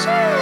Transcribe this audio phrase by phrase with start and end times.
[0.00, 0.39] 件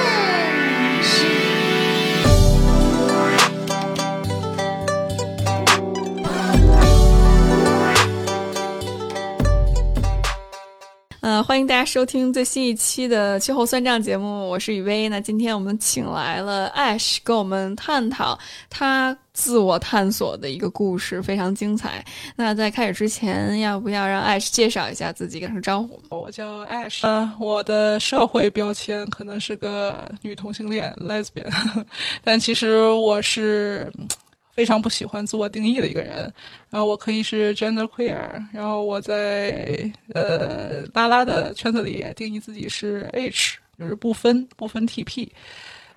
[11.59, 15.09] 欢迎大家收听最新一期的秋后算账节目，我是雨薇。
[15.09, 18.39] 那今天我们请来了 Ash 跟我们探讨
[18.71, 22.05] 他自我探索的一个故事，非常精彩。
[22.37, 26.01] 那在开始之前，要不要让 Ash 介绍一下自己，打声招呼？
[26.11, 31.51] 我叫 Ash，呃，我的社会标签可能是个女同性恋 （lesbian），
[32.23, 33.93] 但其实我是
[34.59, 36.17] 非常不喜欢自我定义的一个人。
[36.69, 38.19] 然后我可以是 gender queer，
[38.53, 45.29] 然后我在呃拉拉的圈子里定义自己是 H，就是不分不分 TP。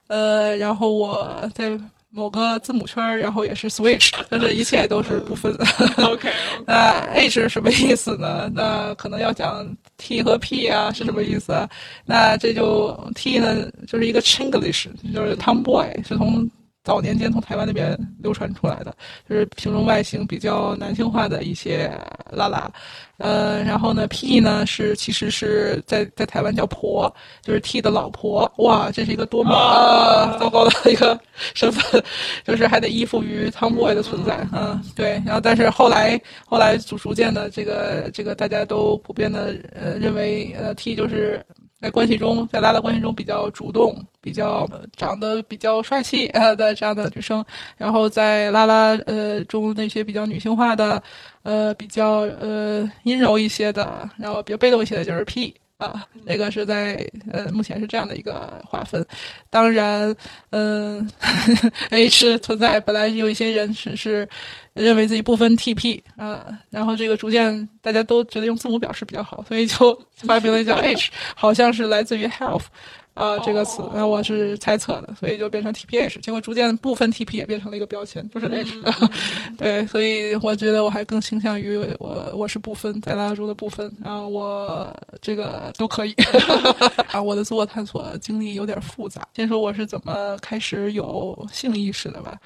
[0.10, 1.76] 呃，然后我在
[2.12, 5.52] 某个字母圈儿，然后也是 switch，但是一切都是不分。
[6.06, 6.32] OK，
[6.68, 8.48] 那 H 是什么意思呢？
[8.54, 11.68] 那可能要讲 T 和 P 啊是什么意思啊？
[12.06, 16.48] 那这就 T 呢，就是一个 Chinglish，就是 Tomboy，是从
[16.84, 18.96] 早年间从台湾那边流传出来的，
[19.30, 21.92] 就是形容外形比较男性化的一些
[22.32, 22.72] 拉拉。
[23.18, 28.52] 呃，然后呢，P 呢是其实是在在台湾叫婆，就是 T 的老婆。
[28.58, 31.20] 哇，这是一个多么、啊、糟糕的一个
[31.54, 32.04] 身份，
[32.44, 34.48] 就是还得依附于 Tomboy 的存在。
[34.52, 35.22] 嗯，对。
[35.24, 41.46] 然后，但是后来后来逐逐渐的，这个这个大家都普遍的呃认为，呃 T 就是
[41.82, 47.44] 在关系中，在拉拉关系中比较主动，比较、长得比较帅气啊的这样的女生。
[47.76, 51.02] 然后在拉拉呃中那些比较女性化的，
[51.42, 55.56] 呃比较呃阴柔一些的，然后比较被动一些的就是 P。
[55.82, 59.04] 啊， 那个是在呃，目前是这样的一个划分。
[59.50, 60.16] 当然，
[60.52, 61.10] 嗯、
[61.90, 64.28] H 存在本来有一些人只是
[64.74, 72.66] 认为自己不分 TP 啊、然后这个逐渐大家都觉得用字母表示比较好，所以就发明了叫 H，好像是来自于 health。
[73.14, 78.82] 啊、这个词，那我是猜测的，所以就变成 TPH，结果逐渐部分 TP 也变成了一个标签，就是 H，、
[79.58, 86.16] 对，所以我觉得我还更倾向于我我是部分在拉拉中的部分，然后我这个都可以，
[87.12, 89.22] 啊，我的自我探索经历有点复杂。
[89.36, 92.40] 先说我是怎么开始有性意识的吧，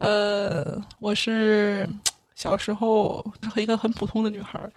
[0.00, 1.88] 呃，我是
[2.34, 3.24] 小时候
[3.54, 4.70] 是一个很普通的女孩儿，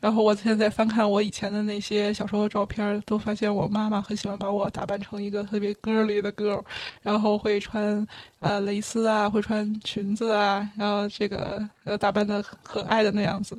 [0.00, 6.62] 然后我现在翻看我以前的那些小时候的照片，都发现我妈妈很喜欢把我打扮成一个特别 girly 的 girl，
[7.02, 8.06] 然后会穿
[8.40, 13.58] 呃蕾丝啊，会穿裙子啊，然后这个呃打扮的可爱的那样子。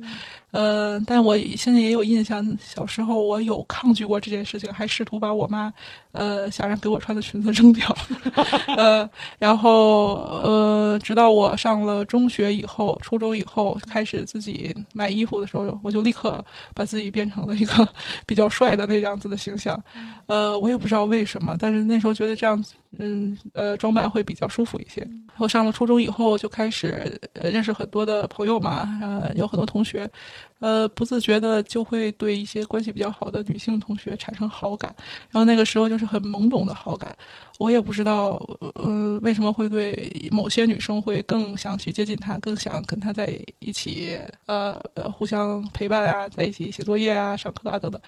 [0.50, 5.70] 呃，但我现在也有印象，小时候我有抗拒过这件事情，还试图把我妈
[6.12, 7.94] 呃想让给我穿的裙子扔掉。
[8.76, 9.08] 呃，
[9.38, 16.42] 然后呃，直到我上了中学以后，初中以后开始自己买衣服的时候，我就立刻
[16.74, 17.86] 把自己变成了一个
[18.24, 19.78] 比较帅的那样子的形象。
[20.26, 25.06] 呃，我也不知道为什么，但是那时候觉得这样子，嗯呃，装扮会比较舒服一些。
[25.36, 30.10] 我上了初中以后就开始呃认识很多的朋友嘛，呃，有很多同学，
[30.58, 34.92] 呃，不自觉的就会对一些关系比较好的女性同学产生好感，
[35.30, 37.14] 然后那个时候就是很懵懂的好感，
[37.58, 38.40] 我也不知道，
[38.74, 44.80] 呃，为什么会对某些女生会更想去接近她，更想跟她在一起，呃，
[45.12, 48.00] 互相陪伴啊，在一起写作业啊、上课啊等等。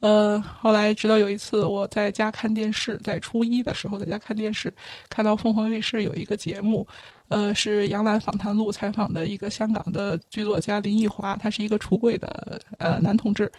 [0.00, 4.70] 呃，后来直到有一次我在家看电视，在初一的时候在家看电视，
[5.08, 6.86] 看到凤凰卫视有一个节目，
[7.28, 13.50] 呃，是杨澜访谈录采访的一个香港的剧作家林奕华，他是一个出柜的呃男同志，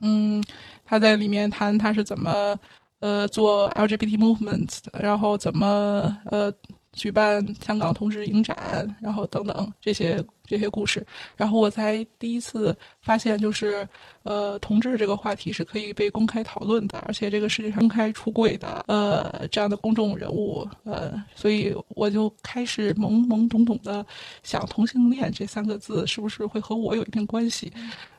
[0.00, 0.40] 嗯，
[0.84, 2.56] 他在里面谈他是怎么
[3.02, 6.50] 呃做 LGBT movements，然后怎么呃
[6.92, 8.56] 举办香港同志影展，
[9.00, 11.04] 然后等等这些这些故事，
[11.36, 13.86] 然后我才第一次发现，就是
[14.24, 24.04] 呃同志这个话题是可以被公开讨论的，而且这个世界上公开出柜的呃这样的公众人物，呃，所以我就开始懵懵懂懂的
[24.42, 27.72] 想同性恋这三个字是不是会和我有一定关系。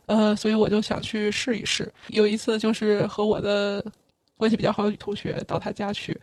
[0.08, 1.90] 呃，所以我就想去试一试。
[2.10, 3.82] 有一次就是和我的
[4.38, 6.20] 关系比较好的女同学到他家去，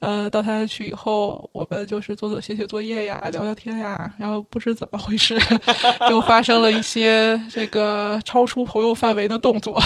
[0.00, 5.38] 呃，到他家去以后，我们就是做做写写作业呀，聊聊天呀，然后不知怎么回事，
[6.08, 9.80] 就发生了一些这个超出朋友范围的动作，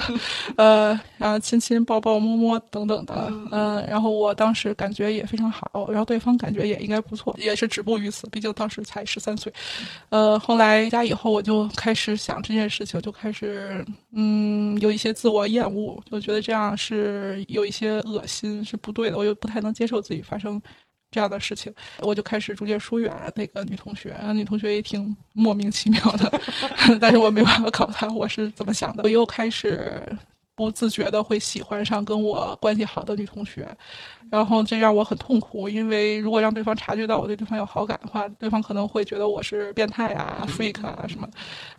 [0.56, 9.52] 呃，然后亲亲抱抱摸摸等等的，嗯、然后我当时感觉也非常好，然后对方感觉也应该不错，也是止步于此，毕竟当时才十三岁，
[10.10, 20.60] 呃，后来家以后我就开始想这件事情，就开始嗯有一些自我厌恶，就觉得这样是有一些恶心，是不对的，我又不太能接受自己发生
[21.10, 26.40] 这样的事情，我就开始逐渐疏远那个女同学，然后女同学也挺莫名其妙的，
[27.00, 30.02] 但是我没办法告诉她我是怎么想的，我又开始
[30.56, 33.68] 不自觉的会喜欢上跟我关系好的女同学，
[34.30, 41.28] 然后这让我很痛苦，因为如果让对方察觉到我对对方有好感的话，对方可能会觉得我是变态啊、freak 啊什么，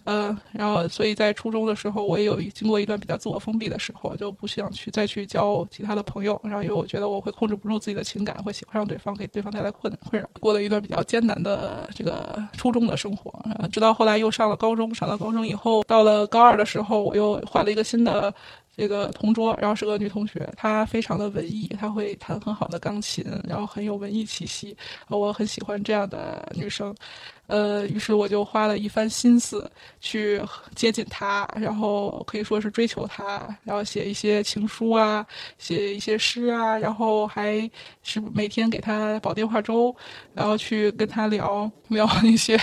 [0.04, 18.34] 呃，然后所以在初中的时候，我也有经过一段比较自我封闭的时候，就不想去再去交其他的朋友，然后因为我觉得我会控制不住自己的情感，会喜欢上对方，给对方带来困困扰，过了一段比较艰难的这个初中的生活，呃，直到后来又上了高中，上了高中以后，到了高二的时候，我又换了一个新的。
[18.78, 24.76] 这个同桌，然后是个女同学，她非常的文艺，她会弹很好的钢琴，然后很有文艺气息，
[25.08, 26.94] 我很喜欢这样的女生。
[27.48, 29.70] 呃，于是我就花了一番心思
[30.00, 30.42] 去
[30.76, 35.26] 接近他，然后可以说是追求他，然后写一些情书啊，
[35.58, 37.70] 写一些诗啊，然后还
[38.04, 39.96] 是每天给他煲电话粥，
[40.34, 42.60] 然后去跟他聊聊一些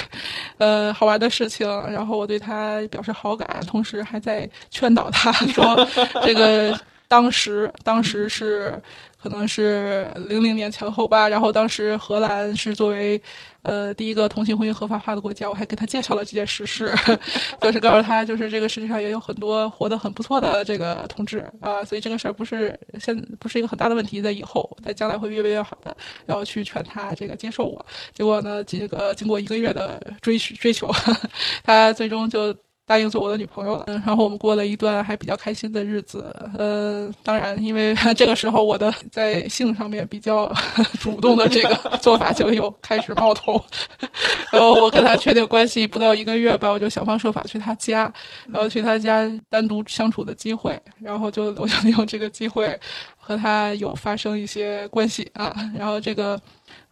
[0.59, 5.89] 呃好玩的事情，然后我对他表示好感，同时还在劝导他 说，
[6.25, 6.79] 这个
[7.13, 8.81] 当时当时是。
[9.23, 13.23] 可能是零零年前后吧，然后当时荷兰是作为，
[13.63, 16.93] 呃，第一个同性婚姻合法化的国家，我还给他介绍了这件实事，
[17.63, 30.91] 就是告诉他，就是这个世界上也有很多活得很不错的这个同志啊，所以这个事儿不是现不是一个很大的问题，在以后在将来会越来越好的，然后去劝他这个接受我，结果呢，这个经过一个月的追追求，
[31.63, 32.53] 他最终就。
[32.93, 36.31] 答应做我的女朋友了，然后我们过了一段还比较开心的日子。
[36.59, 40.53] 呃，当然，因为这个时候我的在性上面比较
[41.01, 43.59] 主动的这个做法就又开始冒头。
[44.53, 48.13] 然后我跟他确定关系不到一个月吧，我就想方设法去他家，
[48.47, 52.79] 然后去他家单独相处的机会，然后就我就利用这个机会
[53.17, 56.39] 和他有发生一些关系啊，然后这个。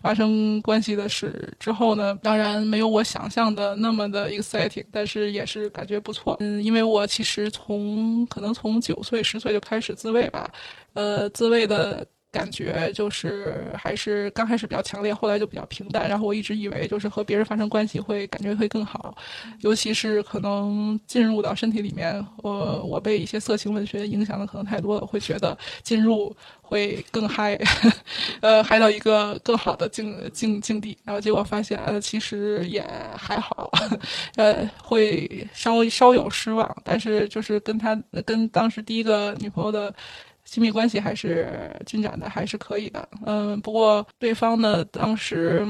[0.01, 6.37] 发生关系的事之后呢，当然没有我想象的那么的 exciting，但是也是感觉不错。
[6.41, 10.51] 嗯，因为我其实从可能从九岁十岁就开始自慰吧，
[10.95, 12.07] 呃，自慰的。
[12.33, 16.09] 感觉就是还是刚开始比较强烈，后来就比较平淡。
[16.09, 19.15] 然后我一直以为就是和别人发生关系会感觉会更好，
[19.61, 27.59] 尤其是可能进入到身体里面，我我被一些色情文学影响的可能太多了，会觉得进入会更嗨，
[28.41, 30.97] 呃，嗨到一个更好的境境境地。
[31.05, 32.85] 然后结果发现呃其实也
[33.17, 33.71] 还好，
[34.37, 39.93] 呃，会稍稍有失望，但是就是跟他跟当时第一个女朋友的。
[40.45, 45.65] 亲密关系还是进展的还是可以的，嗯，不过对方呢，当时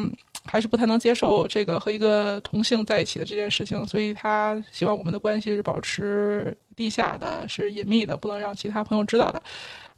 [0.44, 9.43] 还是不太能接受这个和一个同性在一起的这件事情，所以他希望我们的关系是保持地下的，是隐秘的，不能让其他朋友知道的，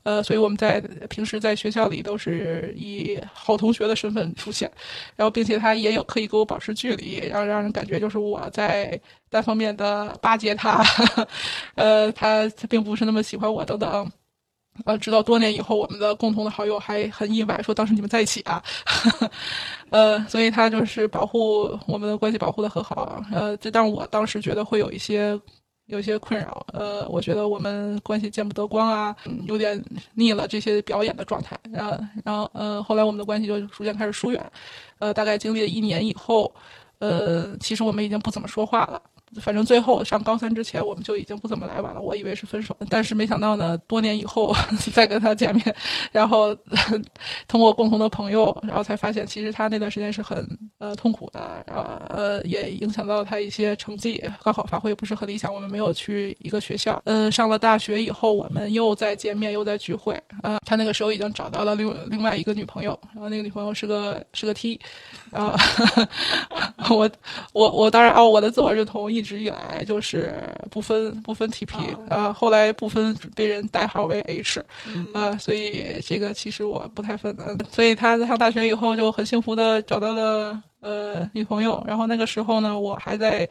[0.02, 4.68] 呃，所以我们在平时在学校里都是以好同学的身份出现，
[5.14, 10.84] 然后并且他也有刻意跟我保持距离，然后让人感觉就是我在单方面的巴结他，
[11.76, 14.10] 呃，他他并不是那么喜欢我等等。
[14.84, 18.62] 呃，直到多年以后，我们的共同的好友还很意外，说当时你们在一起啊，
[19.90, 23.22] 呃，所以他就是保护我们的关系，保护的很好。
[23.30, 25.38] 呃，这但我当时觉得会有一些
[25.86, 26.64] 有一些困扰。
[26.72, 29.14] 呃，我觉得我们关系见不得光啊，
[29.46, 29.82] 有点
[30.14, 31.58] 腻了这些表演的状态。
[31.70, 34.52] 然后，然后，呃，后来我们的关系就逐渐开始疏远。
[34.98, 36.52] 呃，大概经历了一年以后，
[36.98, 39.02] 呃，其实我们已经不怎么说话了。
[39.40, 42.00] 反正最后上高三之前，我们就已经不怎么来往了。
[42.00, 44.54] 我以为是分手，但是没想到呢，多年以后
[44.92, 45.74] 再跟他见面，
[46.12, 46.54] 然后
[47.48, 50.46] 通过共同的朋友，然后才发现其实他那段时间是很
[50.78, 55.52] 呃痛苦的，然后呃也影响到他一些成绩，高考发挥不是很理想。
[55.52, 57.00] 我们没有去一个学校。
[57.06, 60.12] 嗯，上了大学以后，我们又在见面，又在聚会。
[60.42, 64.78] 啊，他那个时候已经找到了另另外一个女朋友，然后那个女朋友是个是个 T，
[65.30, 65.54] 然后
[66.94, 67.10] 我
[67.54, 69.21] 我我当然哦，我的自我认同一。
[69.22, 70.34] 一直以来就是
[70.68, 71.76] 不分不分 TP，
[72.08, 74.60] 呃，后来不分被人代号为 H，
[75.14, 77.56] 呃，所以这个其实我不太分的。
[77.70, 83.48] 所以他在上大学以后就很幸福的找到了呃女朋友，然后那个时候呢，我还在。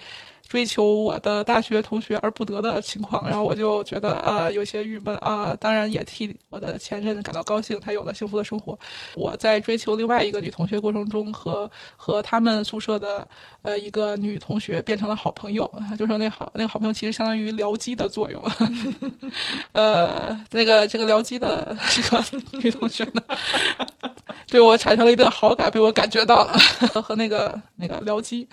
[0.51, 5.55] 追求我的大学同学而不得的情况，然后我就觉得呃有些郁闷啊。
[5.61, 8.77] 当然也替我的前任感到高兴，他有了幸福的生活。
[9.15, 13.25] 我在追求另外一个女同学过程中，和和他们宿舍的
[13.61, 15.71] 呃一个女同学变成了好朋友。
[15.97, 18.43] 就说那好那个好朋友其实相当于僚机的作用。
[19.71, 22.21] 呃，那个这个僚机的这个
[22.61, 23.21] 女同学呢，
[24.47, 26.51] 对我产生了一定好感，被我感觉到了，
[27.01, 28.45] 和那个那个僚机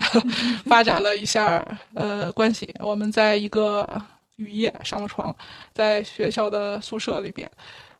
[0.65, 1.65] 发展了一下。
[1.95, 3.87] 呃，关系，我们在一个
[4.35, 5.35] 雨夜上了床，
[5.73, 7.49] 在学校的宿舍里边，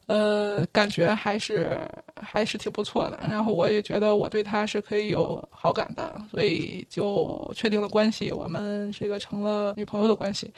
[0.08, 1.80] 呃，感觉还是
[2.16, 3.20] 还是挺不错的。
[3.30, 10.52] 然后我也觉得我对他是可以有好感的，所以就确定了关系，我们这个成了女朋友的关系。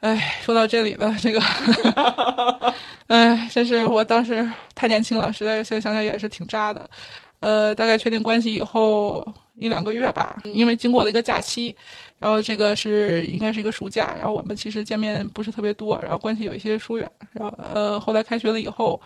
[0.00, 1.40] 哎，说到这里了，这个，
[3.08, 6.88] 哎，真是我当时太年轻了，实在是现在想想也是挺渣的。
[7.40, 11.74] 呃，大概确定关系以后一两个月吧，因为经过了一个假期，
[12.18, 19.00] 然后这个是应该是一个暑假，然后我们其实见面不是特别多，然后关系有一些疏远，然后呃，后来开学了以后，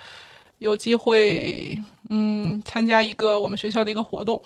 [0.58, 1.78] 有机会
[2.14, 4.40] 嗯参加一个我们学校的一个活动。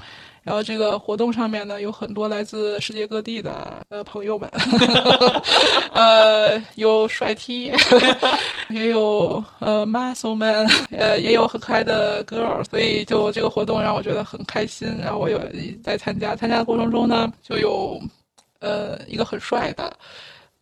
[0.45, 4.49] 然后这个活动上面呢，有很多来自世界各地的呃朋友们，
[5.93, 7.73] 呃，有帅 T，
[8.71, 14.87] 也有呃 muscle man，呃，也有很可爱的 girl，所以就这个活动让我觉得很开心。
[15.03, 15.41] 然后我有
[15.83, 18.01] 在参加，参加的过程中呢，就有
[18.61, 19.93] 呃一个很帅的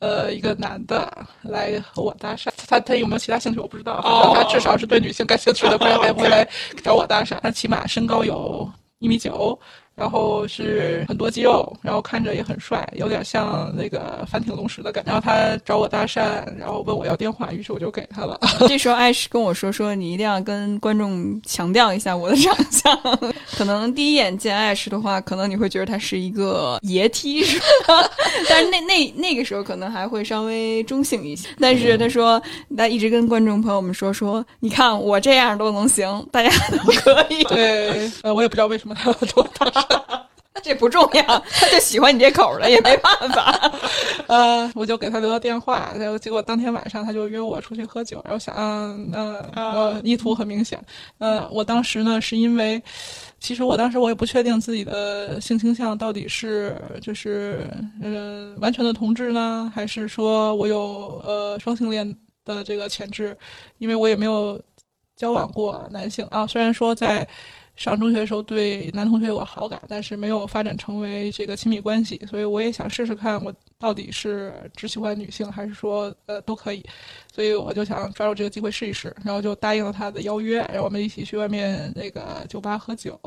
[0.05, 1.11] 呃一个男的
[1.43, 2.51] 来和我搭讪。
[2.69, 4.01] 他他有没有其他兴趣我不知道，
[4.35, 6.47] 他至少是对女性感兴趣的，不然他也不会来
[6.83, 7.39] 找我搭讪。
[7.41, 8.71] 他起码身高有。
[9.01, 9.59] 一米九，
[9.95, 15.13] 然后是很多肌肉，然后看着也很帅，有点像那个反町隆史的感觉。
[15.13, 18.39] 然后他找我搭讪，然后问我要电话，于是我就给他了。
[18.67, 22.99] 这时候艾什跟我说：“说你一定要跟观众强调一下我的长相。
[23.57, 28.09] 可能第一眼见艾什的话，可能你会觉得他是一个爷梯，是吧？
[28.49, 31.49] 但是那那那个时候可能还会稍微中性一些。
[31.61, 32.43] 但是他说，
[32.77, 37.45] 他一直跟观众朋友们说说，你看我这样都能行，大家都可以。
[37.45, 38.95] 对，呃，我也不知道为什么。
[38.95, 39.84] 他 要多搭讪，
[40.63, 43.71] 这不重要，他就喜欢你这口了，也没办法。
[44.29, 50.81] 呃，我就给他留了电话，然后结果当天晚上他就约我出去喝酒，然后想，嗯，呃，意图很明显。
[51.19, 52.83] 呃，我当时呢是因为，
[53.41, 57.69] 其实我当时我也不确定自己的性倾向到底是就是
[58.03, 63.37] 呃完全的同志呢，还是说我有呃双性恋的这个潜质，
[63.79, 64.59] 因为我也没有
[65.15, 67.27] 交往过男性啊，虽然说在。
[67.77, 76.85] 上中学的时候对男同学有好感，但是没有发展成为这个亲密关系，所以我也想试试看，我到底是只喜欢女性，还是说呃都可以，
[77.35, 83.19] 所以我就想抓住这个机会试一试，然后就答应了他的邀约，然后我们一起去外面那个酒吧喝酒，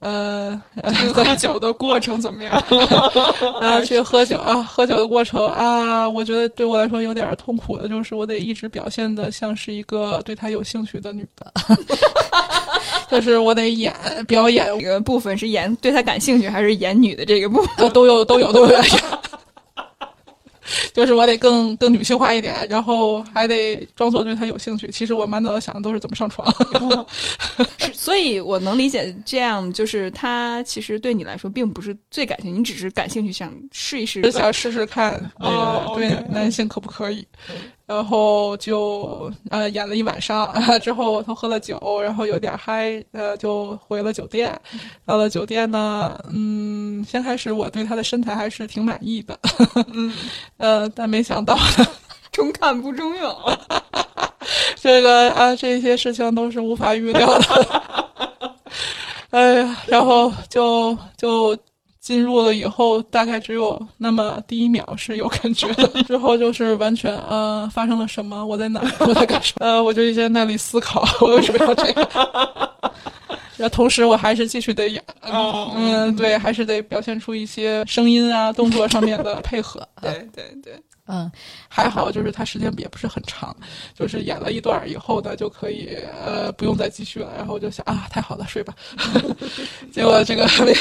[0.00, 0.60] 呃，
[1.14, 2.60] 喝酒的过程怎么样？
[3.60, 11.52] 然 后去喝酒啊，喝酒的过程啊，我觉得对我来说有点痛苦的，就是我得一直表现的像是一个对他有兴趣的女的。
[13.08, 13.94] 就是我得演
[14.26, 17.88] 表演，这个部分是演对他感兴趣，还是演女的这个部分？
[17.92, 18.76] 都有都有都有。
[20.92, 24.88] 就是我得更更女性化一点，然后还得装作对他有兴趣。
[24.90, 26.46] 其实我满脑子想的都是怎么上床。
[27.92, 37.26] 所以我能理解这样，就是他其实对你来说并不是最感兴趣，你只是感兴趣，想试一试，想试试看那个对男性可不可以。
[37.86, 40.52] 然后就呃演了一晚上，
[40.82, 44.52] 之后他喝了酒，然后有点嗨，呃就回了酒店。
[45.04, 49.38] 到了酒店呢，嗯，先开始我对他的身材还是挺满意的，
[49.94, 50.12] 嗯，
[50.58, 51.56] 呃，但没想到
[52.32, 53.34] 中看不中用，
[54.76, 57.82] 这个啊这些事情都是无法预料的。
[59.30, 61.56] 哎呀，然后就就。
[62.06, 69.66] 进入了以后，大概只有那么第一秒是有感觉的，之后就是完全呃发生了什么，我在哪，我在干什么？
[69.66, 72.08] 呃，我就一直在那里思考，我为什么要这样？
[73.58, 75.02] 然后同时我还是继续得演，
[75.74, 79.80] 嗯，对，还是得表现出一些声音啊、动作上面的配合。
[80.00, 80.74] 对对对。
[81.08, 81.30] 嗯，
[81.68, 83.54] 还好，就是他时间也不是很长，
[83.94, 87.30] 就是演了一段以后呢，就可以呃不用再继续了。
[87.36, 88.74] 然后我就想啊，太好了，睡吧。
[89.92, 90.74] 结果这个没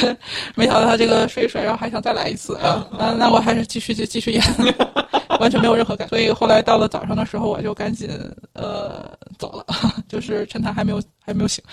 [0.55, 4.44] 没想到他这个睡一睡，然后还想再来一次啊，那那我还是继续就继续演，
[5.39, 6.08] 完全没有任何感。
[6.08, 8.10] 所以后来到了早上的时候，我就赶紧
[8.53, 9.65] 呃走了，
[10.10, 11.63] 就是趁他还没有还没有醒。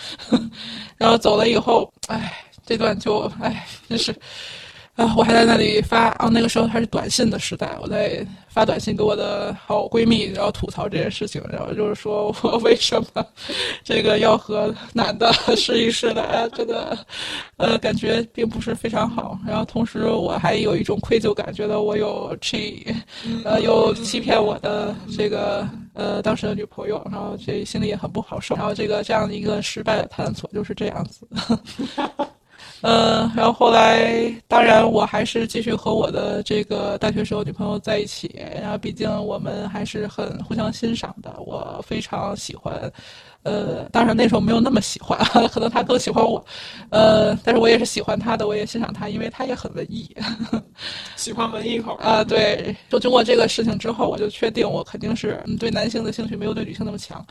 [0.99, 4.15] 然后走了以后，哎，这段就哎真是。
[4.97, 13.27] 啊，我还在那里发啊，那个时候还是短信的时代，我在发短信给我的好闺蜜，然后吐槽这件事情，然后就是说我 为什么
[13.83, 16.47] 这个要和男的 试一试呢？
[16.51, 16.99] 真的，
[17.57, 19.39] 呃，感觉并不是非常好。
[19.47, 22.95] 然后同时我还有一种愧疚感，觉得我有去
[23.45, 28.55] 呃，有欺骗我的这个呃当时的女朋友，然后这心里也很不好受。
[28.57, 31.27] 然后这个这样的一个失败的探索就是这样子。
[32.83, 38.35] 嗯，然后后来，当然我还是继续和我的这个大学时候女朋友在一起。
[38.61, 41.33] 然后，毕竟我们还是很互相欣赏的。
[41.47, 42.93] 我非常喜欢，
[43.45, 45.17] 呃，当然那时候没有那么喜欢，
[45.49, 46.45] 可能他更喜欢我，
[46.91, 50.11] 呃，但是我也是喜欢他的，我也欣赏他，因为他也很文艺，
[51.17, 52.25] 喜欢文艺口啊。
[52.25, 57.25] 对，就经过这个事情之后，我就确定我肯定是对男性的兴趣没有对女性那么强。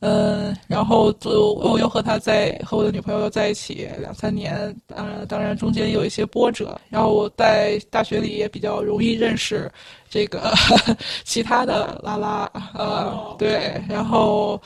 [0.00, 6.78] 嗯，然后就我又和他在和我的女朋友在一起两三年，当然当然中间有一些波折。
[6.90, 9.72] 然后我在大学里也比较容易认识
[10.10, 10.52] 这个
[11.24, 14.60] 其他的拉拉，呃，对，然后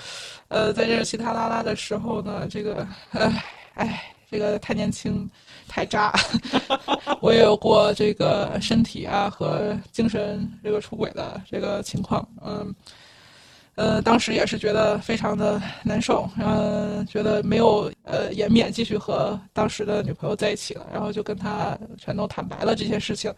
[0.49, 3.45] 呃，在认识其他拉拉的时候呢，这个，唉
[3.75, 5.31] 唉，这个太年轻，
[5.69, 6.13] 太渣。
[7.23, 12.75] 我也有过这个身体啊和精神这个出轨的这个情况，嗯。
[13.81, 23.33] 呃，当时也是觉得非常的难受，嗯，觉得没有呃颜面继续和当时的女朋友在一起了，然后就跟他全都坦白了这些事情，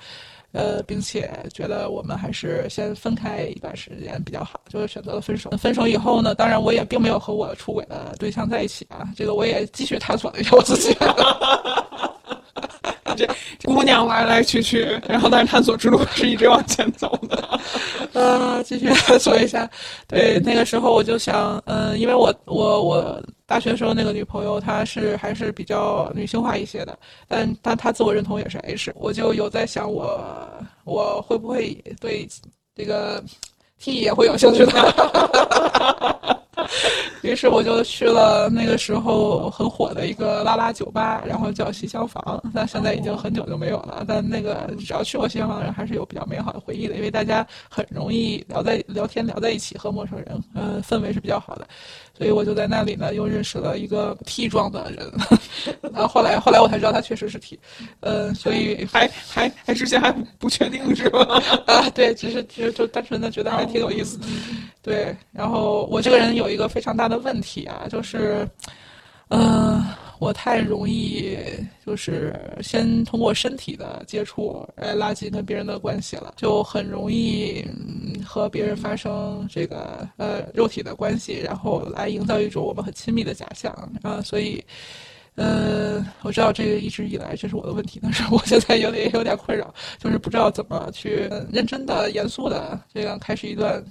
[0.51, 5.49] 呃，并且觉得我们还是先分开一段时间比较好，就是选择了分手。
[5.51, 10.93] 分手以后呢，当然我也并没有和我出轨的对象在一起啊，这个我也继续探索了一下我自己。
[13.63, 17.61] 这姑娘来来去去，然后但是探索之路是一直往前走的。
[18.13, 19.71] 呃， 继续说一下，
[20.09, 30.21] 对，那个时候我就想，嗯，因为我我我大学时候那个女朋友她是还是比较女性化一些的，但但她自我认同也是 H，我就有在想我
[30.83, 32.29] 我会不会对
[32.75, 33.23] 这个
[33.79, 36.42] T 也会有兴趣的。
[37.23, 42.43] 于是我就去了那个时候很火的一个拉拉酒吧，然后叫西厢房。
[42.55, 44.05] 但现在已经很久就没有了。
[44.07, 51.67] 但那个只要去过西厢房的人，还是有比较美好的回忆的，因为大家很容易聊在聊天聊在一起，和陌生人，嗯，氛围是比较好的。
[52.23, 55.13] 所以我就在那里呢，又认识了一个 T 状的人。
[55.93, 57.59] 然后后来后来我才知道他确实是 T，
[57.99, 61.43] 呃，所以还还还之前还不确定是吧？
[61.67, 64.21] 啊，对，只是就就单纯的觉得还挺有意思。
[64.81, 68.49] 对，然后我这个人有一个非常大的问题啊，就是，
[69.31, 69.85] 嗯，
[70.23, 71.37] 我太容易
[71.85, 77.67] 就是先通过身体的接触来拉近跟别人的关系了，就很容易
[78.25, 84.65] 和别人发生这个呃肉体的关系，然后来营造一种我们很亲密的假象啊，所以。
[85.35, 93.83] 呃，我知道这个一直以来这是我的问题，但是我现在有点有点困扰，就是不知道怎么去认真的、严肃的这样开始一段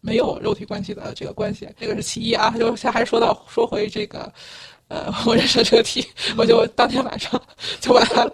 [0.00, 1.68] 没有肉体关系的这个关系。
[1.78, 4.32] 这个是其一啊，就还是说到说回这个，
[4.88, 7.40] 呃，我认识这个 T，我就当天晚上
[7.80, 8.30] 就把他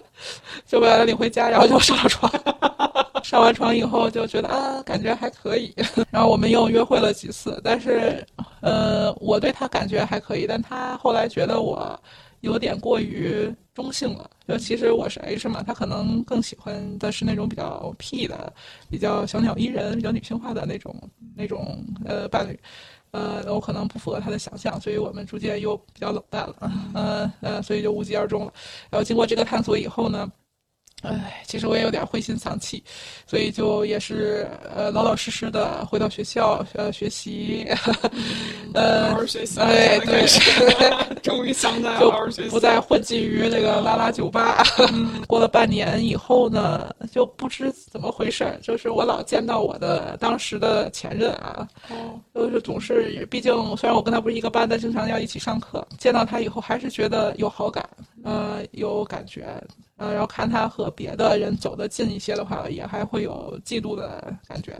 [0.65, 2.31] 就把他领回家，然后就上了床。
[3.23, 5.73] 上完床以后就觉得啊，感觉还可以。
[6.11, 8.25] 然后我们又约会了几次，但是
[8.61, 11.99] 呃，我对他感觉还可以，但他后来觉得我。
[12.41, 18.53] 有点过于中性了，就其实我是 H 嘛，他可能更喜欢的是那种比较 P 的、
[18.87, 20.95] 比较小鸟依人、比较女性化的那种
[21.35, 22.59] 那种呃伴侣，
[23.15, 26.55] 呃，我可能不符合他的想象，所以我们逐渐又比较冷淡了，
[26.93, 28.53] 呃呃，所以就无疾而终了。
[28.89, 30.29] 然后经过这个探索以后呢？
[31.05, 32.83] 唉，其实我也有点灰心丧气，
[33.27, 37.67] 所以就也是呃老老实实的回到学校呃学习，
[38.73, 40.25] 呃好好学习，哎对，
[41.21, 44.63] 终于想在 就好好学习，不再混迹于那个拉拉酒吧。
[45.27, 51.67] 过了半年以后呢，就不知怎么回事，就是我老见到我的当时的前任啊，
[52.33, 57.87] 就是总是，毕竟虽然我跟他不是一个班，但经常要一起上课，见到他以后还是觉得有好感，
[58.25, 59.45] 呃有感觉。
[59.97, 64.73] 呃，然后看他和别的人走得近一些的话，也还会有嫉妒的感觉，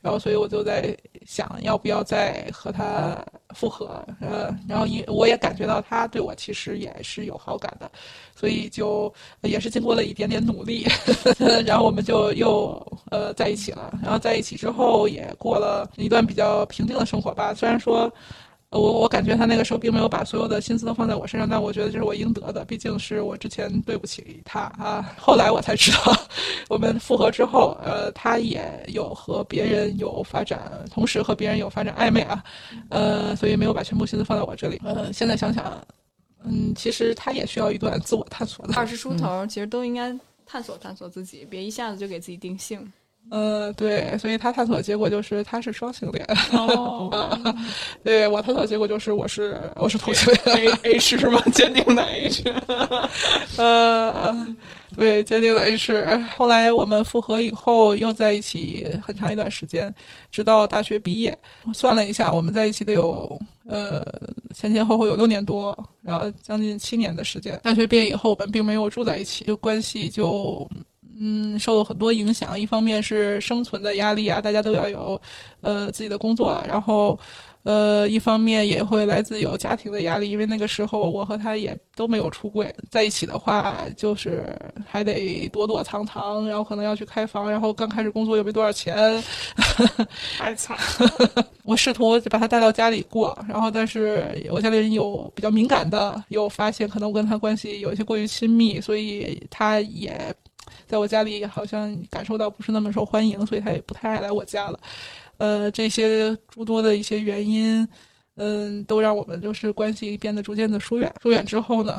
[0.00, 3.22] 然后所以我就在想，要不要再和他
[3.54, 4.02] 复合？
[4.22, 7.92] 呃，然后也我也感觉到他对我其实也是有好感的，
[8.34, 9.12] 所以就
[9.42, 10.86] 也是经过了一点点努力，
[11.66, 13.92] 然后我们就又呃在一起了。
[14.02, 17.52] 然后在一起之后，也过了一段比较平静的生活吧。
[17.52, 18.10] 虽然说。
[18.72, 25.14] 我我感觉他那个时候并没有把所有的心思都放在我身上，但我觉得这是我应得的，毕竟是我之前对不起他啊。
[25.18, 26.16] 后来我才知道，
[26.68, 32.42] 我们复合之后，呃，他也有和别人有发展，同时和别人有发展暧昧啊，
[32.88, 34.80] 呃，所以没有把全部心思放在我这里。
[34.84, 35.86] 呃，现在想想，
[36.44, 38.74] 嗯，其实他也需要一段自我探索的。
[38.74, 42.90] 二十出头，其实都应该探索探索自己，别一下子就给自己定性。
[43.30, 46.26] 呃，对，所以他探索的结果就是他是双性恋。
[46.52, 47.10] 哦，
[48.04, 51.40] 对我探索的结果就是我是我是同性恋 A H 是吗？
[51.54, 52.44] 坚定的 H。
[53.56, 54.46] 呃，
[54.94, 55.94] 对，坚定的 H。
[56.36, 59.94] 后来我们复合以后又在一起很长一段时间，
[60.30, 61.36] 直到大学毕业。
[61.72, 64.04] 算了一下，我们在一起得有呃
[64.54, 67.58] 前前后后有六年多，然后将近七年的时间。
[67.62, 70.68] 大学毕业以后，我们并没有住在一起，就关系就。
[71.18, 72.58] 嗯，受了很多影响。
[72.58, 75.20] 一方面是生存的压力啊，大家都要有，
[75.60, 76.62] 呃，自己的工作。
[76.66, 77.18] 然后，
[77.62, 89.22] 呃，一方面也会来自有家庭的压力，因为那个时候我和他也都没有出柜，在一起的话就是还得躲躲藏藏，然后可能要去开房，然后刚开始工作又没多少钱，
[90.38, 90.76] 太惨。
[91.64, 100.34] 我试图把他带到家里过，然后但是我家里人有比较敏感的，有发现可能我跟他关系有一些过于亲密，所以他也。
[100.92, 104.78] 在我家里好像感受到不是那么受欢迎，所以他也不太爱来我家了。
[105.38, 107.88] 呃，这些诸多的一些原因，
[108.36, 111.10] 嗯，都让我们就是关系变得逐渐的疏远。
[111.22, 111.98] 疏远之后呢，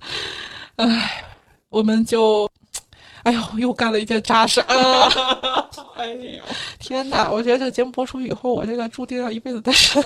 [0.76, 1.24] 唉，
[1.70, 2.46] 我们就，
[3.22, 4.60] 哎呦，又干了一件渣事。
[5.96, 6.42] 哎呦，
[6.78, 7.30] 天哪！
[7.30, 10.04] 我觉得这个节目播出以后，我这个注定要一辈子单身。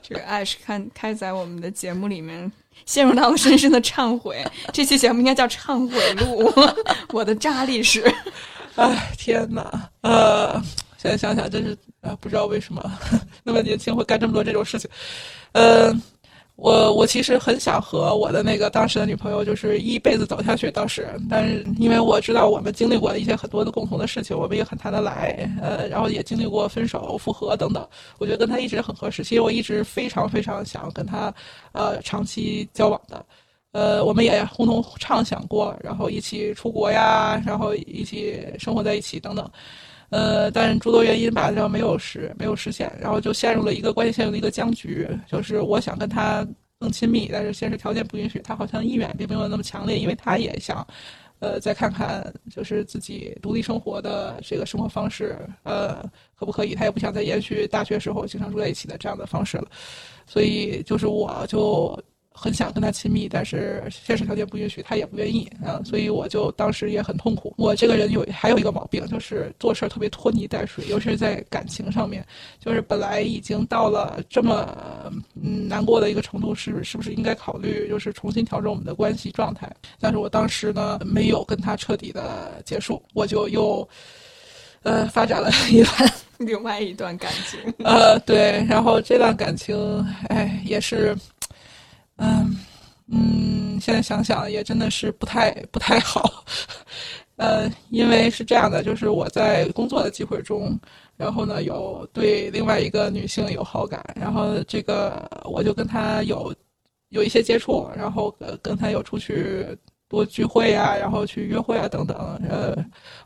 [0.00, 2.50] 这个爱是看开在我们的节目里面。
[2.86, 4.44] 陷入到了深深的忏悔。
[4.72, 6.50] 这期节目应该叫《忏悔录》，
[7.12, 8.02] 我的渣历史。
[8.76, 9.90] 哎，天哪！
[10.02, 10.52] 呃，
[10.96, 12.98] 现在想想，真是啊，不知道为什么
[13.44, 14.88] 那么年轻会干这么多这种事情。
[15.52, 16.02] 嗯。
[16.56, 27.86] 我我其实很想和我的那个当时的女朋友就是一辈子走下去，当时，但是因为我知道我们经历过一些很多的共同的事情，我们也很谈得来，呃，然后也经历过分手、复合等等，
[28.18, 29.24] 我觉得跟他一直很合适。
[29.24, 31.34] 其实我一直非常非常想跟他，
[31.72, 33.26] 呃，长期交往的，
[33.72, 39.50] 呃，我们也共同畅想过，然后一起出国呀，然后一起生活在一起等等，
[40.14, 46.46] 呃，但是诸多原因吧，然后没有实没有实现，然后就陷入了一个关系陷入了一个僵局，就是我想跟他。
[46.80, 48.40] 更亲密，但是现实条件不允许。
[48.40, 50.86] 他好像意愿并没有那么强烈，因为他也想，
[51.38, 56.02] 呃，再看看就是自己独立生活的这个生活方式，呃，
[56.34, 56.74] 可不可以？
[56.74, 59.66] 他也不想再延续大学时候经常住在一起的这样的方式了。
[60.26, 61.98] 所以，就是我就。
[62.36, 67.54] 很想跟他亲密，但是现实条件不允许，他也不愿意啊，所以我就当时也很痛苦。
[67.56, 72.26] 我这个人有还有一个毛病，就是做事特别拖泥带水，尤其是在感情上面，
[72.58, 74.76] 就是本来已经到了这么
[75.40, 79.70] 嗯难过的一个程度，是是不是应该考虑就是重新调整我们的关系状态？
[80.00, 83.88] 但是我当时呢没有跟他彻底的结束，我就又
[84.82, 87.60] 呃发展了一段另外一段感情。
[87.86, 91.16] 呃，对，然后这段感情，哎，也是。
[92.16, 92.56] 嗯
[93.08, 96.44] 嗯，现在想想也真的是不太不太好，
[97.36, 100.78] 呃，因为是这样的，就是我在工作的机会中，
[101.16, 106.54] 然后呢有对另外一个女性有好感，然后这个我就跟她有
[107.10, 109.66] 有一些接触，然后跟她有出去
[110.08, 112.16] 多聚会啊，然后去约会啊等等，
[112.48, 112.74] 呃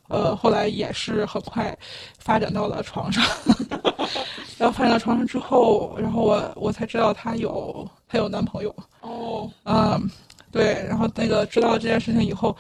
[0.09, 1.77] 呃，后来也是很快
[2.19, 3.25] 发展到了床上。
[4.59, 10.11] 然后发展到床上之后，然后我我才知道她有她有男朋友哦，嗯，
[10.51, 12.57] 对，然后那个知道这件事情以后，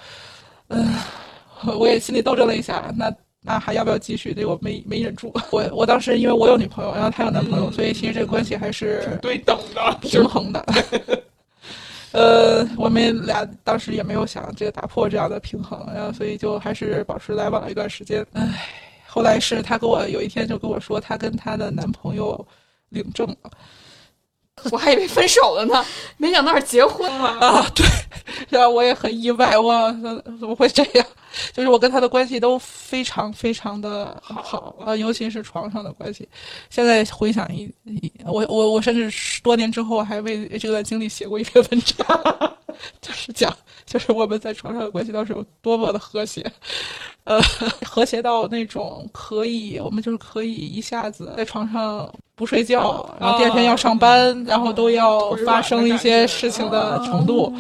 [0.69, 0.95] 嗯，
[1.77, 4.33] 我也心里斗争了一下，那那还要不要继续？
[4.33, 10.65] 这我没没忍住，我我当时因为我有女朋友，然后她有男朋友，所以其实这个关系还是对等的、平衡的。
[12.13, 18.67] 呃，我们俩当时也没有想这个打破这样的平衡，然后所以就还是保持来往了一段时间，唉。
[19.11, 22.47] 后来是她跟我有一天就跟我说，她跟她的男朋友
[22.91, 23.51] 领证了，
[24.71, 25.85] 我还以为分手了呢，
[26.19, 27.67] 没想到是结婚了啊！
[27.75, 27.87] 对，
[28.51, 29.91] 然后我也很意外，我
[30.39, 31.07] 怎么会这样？
[31.53, 36.29] 就是我跟他的关系都非常非常的好啊，尤其是床上的关系。
[36.71, 37.71] 现在回想一，
[38.25, 42.07] 我我我甚至多年之后还为这段经历写过一篇文章，
[43.01, 43.55] 就是讲
[43.87, 46.45] 就是我们在床上的关系当时有多么的和谐。
[47.25, 47.39] 呃，
[47.85, 57.55] 和谐到那种可以，我们就是可以一下子在床上不睡觉，然后第二天要上班，然后都要发生一些事情的程度，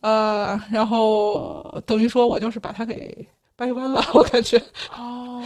[0.00, 3.26] 呃，然后等于说我就是把它给。
[3.58, 4.56] 掰弯了， 我感觉
[4.96, 5.42] 哦，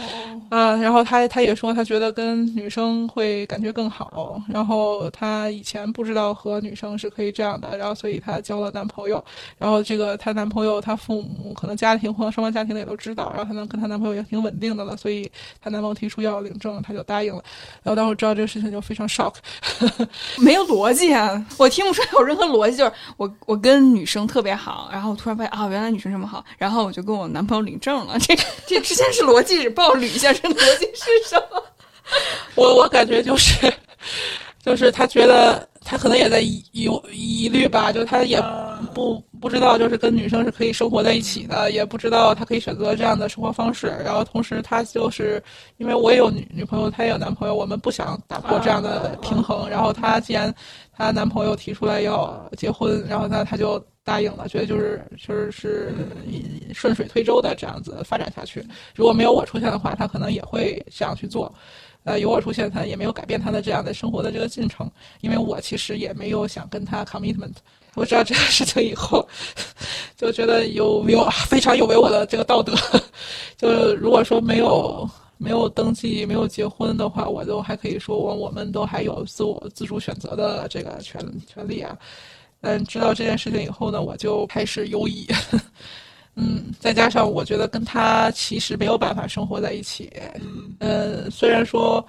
[0.49, 4.39] 啊，然后他他也说，他觉得跟女生会感觉更好。
[4.47, 9.23] 然后他以前不知道和女生是可以这样的，然后所以他交了男朋友。
[9.57, 17.43] 然后这个她男朋友，她父母可能家庭或者双方家庭的也都知道，然后她能跟她男朋友也挺稳定的了，所以她男朋友提出要领证，她就答应了。
[17.81, 19.33] 然后当时知道这个事情就非常 shock，
[20.37, 28.02] 没有逻辑啊，我听不出来有任何逻辑，就是我我跟女生特别好，然后突然发现啊，原来女生这么好，然后我就跟我男朋友领证。
[28.19, 28.35] 这
[28.65, 31.63] 这之前是逻辑，帮我捋一下，这逻辑是什么？
[32.55, 33.73] 我我感觉就是，
[34.63, 38.43] 就是他觉得他可能也在有疑虑吧，就他也
[38.93, 43.87] 不不知道，就是跟女生是可以生活在一起的，也不知道他可以选择这样的生活方式。
[44.03, 45.41] 然后同时他就是
[45.77, 49.67] 因为我也有女女朋友，他也有男朋友，我们不想打破这样的平衡。
[49.69, 50.53] 然后他既然
[50.95, 53.83] 她男朋友提出来要结婚，然后那他就。
[54.03, 55.95] 答应了，觉得就是就是是
[56.73, 58.65] 顺水推舟的这样子发展下去。
[58.93, 61.53] 如果没有我出现的话，他可能也会这样去做。
[62.03, 67.53] 呃，有我出现，他也没有改变他的这样的生活的这个进程，因为我其实也没有想跟他 commitment。
[67.93, 69.25] 我知道这个事情以后，
[70.17, 72.73] 就觉得有有非常有违我的这个道德。
[73.55, 81.97] 就如果说没有没有登记、没有结婚的话，我都还可以说我我们都还有自我自主选择的这个权权利啊。
[82.63, 85.27] 但知道这件事情以后呢，我就开始忧郁。
[86.35, 90.09] 嗯，再加上我觉得跟他其实没有办法生活在一起。
[90.79, 92.03] 嗯，虽然说。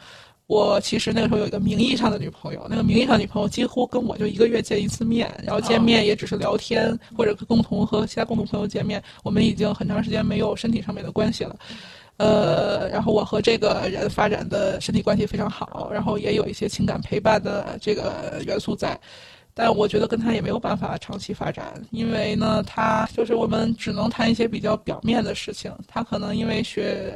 [0.47, 9.03] 我其实那个时候有一个名义上的女朋友，那个名义上女朋友几乎跟我就一个月见一次面，然后见面也只是聊天或者共同和其他共同朋友见面。
[9.23, 11.57] 我们已经很长时间没有身体上面的关系了，
[12.19, 19.01] 呃，然后我和这个人发展的身体关系非常好，然后也有一些情感陪伴的这个元素在，
[19.55, 27.15] 但我觉得跟他也没有办法长期发展，因为呢，他就是我们只能谈一些比较表面的事情，他可能因为学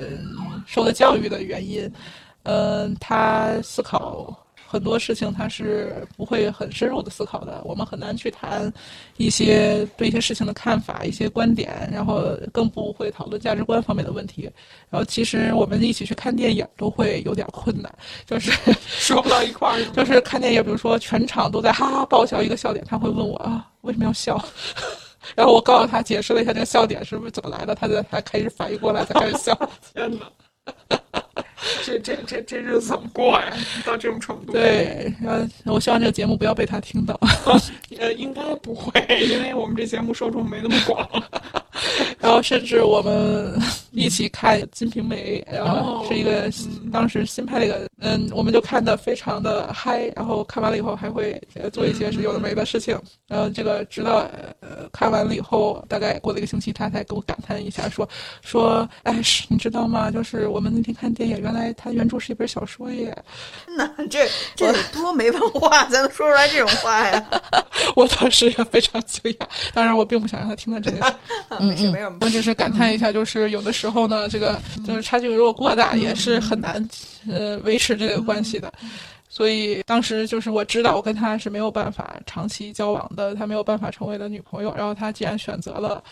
[0.64, 1.90] 受的教育的原因。
[2.44, 4.34] 嗯，他思考
[4.70, 7.62] 很多事情，他是不会很深入的思考的。
[7.64, 8.70] 我们很难去谈
[9.16, 14.42] 一些对一些事情的看法、一些观点，然后更不会讨论价值观方面的问题。
[14.90, 17.90] 然后，其实我们一起去看电影都会有点困难，
[18.26, 18.52] 就是
[18.84, 19.82] 说不到一块儿。
[19.92, 24.38] 就是看电影，比如说全场都在哈哈爆笑一个笑点，他会问我啊为什么要笑，
[25.34, 29.58] 然后我告诉他解释了一下这个笑点是不是怎么来的，他才才开始反应过来，才开始笑。
[29.94, 31.00] 天哪！
[31.84, 33.52] 这这这这日子怎么过呀？
[33.84, 34.52] 到这种程度。
[34.52, 37.18] 对，然后我希望这个节目不要被他听到。
[37.98, 38.92] 呃，应该不会，
[39.28, 41.08] 因为我们这节目受众没那么广。
[42.20, 43.56] 然后甚至我们
[43.92, 46.50] 一起看《金瓶梅》，然后是一个
[46.92, 50.12] 当时新拍的一个，嗯，我们就看的非常的嗨。
[50.16, 51.40] 然后看完了以后还会
[51.72, 52.98] 做一些是有的没的事情。
[53.28, 54.28] 然后这个直到
[54.60, 58.08] 呃看完了以后，大概过了一个星期，他才给我感叹一下，说
[58.42, 60.10] 说，哎，是你知道吗？
[60.10, 63.16] 就是我们那天看电影，原来他原著是一本小说耶。
[63.76, 67.24] 那这这得多没文化才能说出来这种话呀！
[67.96, 71.14] 我当时也非常惊讶，当然我并不想让他听到这件事。
[71.60, 76.86] 没事没有，我只是感叹一下，就是有的时候呢，这个就是差距如果过大，也是很难
[77.30, 78.70] 呃维持这个关系的。
[79.30, 84.74] 所以当时就是我知道我跟他是没有办法长期交往的，他没有办法成为了女朋友。
[84.76, 86.02] 然后他既然选择了。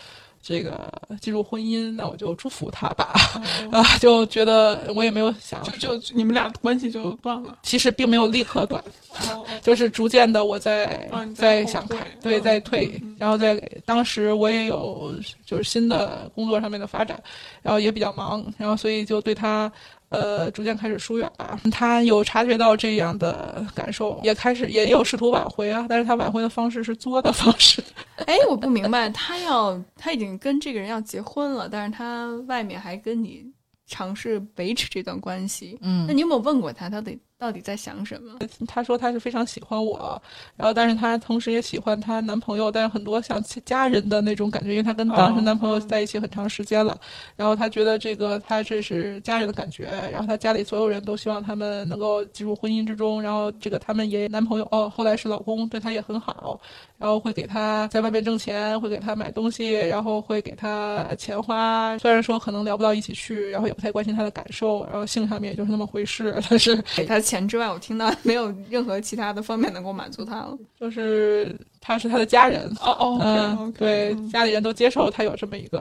[0.47, 3.13] 这个进入婚姻，那我就祝福他吧。
[3.69, 7.57] 啊，就觉得我也没有想，就就你们俩关系就断了。
[7.63, 8.81] 其实并没有立刻断，
[9.61, 12.97] 就是逐渐的我在在想开，对，在退。
[13.17, 15.13] 然后在当时我也有
[15.45, 17.21] 就是新的工作上面的发展，
[17.61, 19.69] 然后也比较忙，然后所以就对他。
[20.09, 21.59] 呃，逐渐开始疏远吧。
[21.71, 25.85] 他有察觉到这样的感受，也开始也有试图挽回啊。
[25.89, 27.83] 但是他挽回的方式是作的方式。
[28.25, 33.45] 哎，我不明白，他要他已经跟这个人要结婚了，但是他外面还跟你
[33.85, 35.77] 尝试维持这段关系。
[35.81, 37.19] 嗯，那你有没有问过他，他得？
[37.39, 38.33] 到底在想什么？
[38.67, 40.19] 她说她是非常喜欢我，
[40.55, 46.99] 然后但是她同时也喜欢她男朋友，但是很多像家人的那种感觉，因为她跟当时男朋友在一起很长时间了，
[47.35, 56.59] 然后她觉得这个她这是家人的感觉，然后她家里所有人都希望他们能够进入婚姻之中，然后这个他们也男朋友哦，后来是老公对她也很好，
[56.97, 67.21] 然后会给她在外面挣钱，会给她买东西，然后会给她钱花，虽然说可能聊不到一起去，然后也不太关心她的感受，然后性上面也就是那么回事，但是给她。
[67.27, 70.57] 钱之外，我听到 没有任何其他的方面能够满足他了。
[70.79, 75.79] 就是他是他的家人哦哦，嗯，对，家里人都接受他有这么一个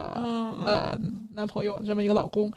[0.67, 0.99] 呃
[1.35, 2.53] 男朋友，这么一个老公，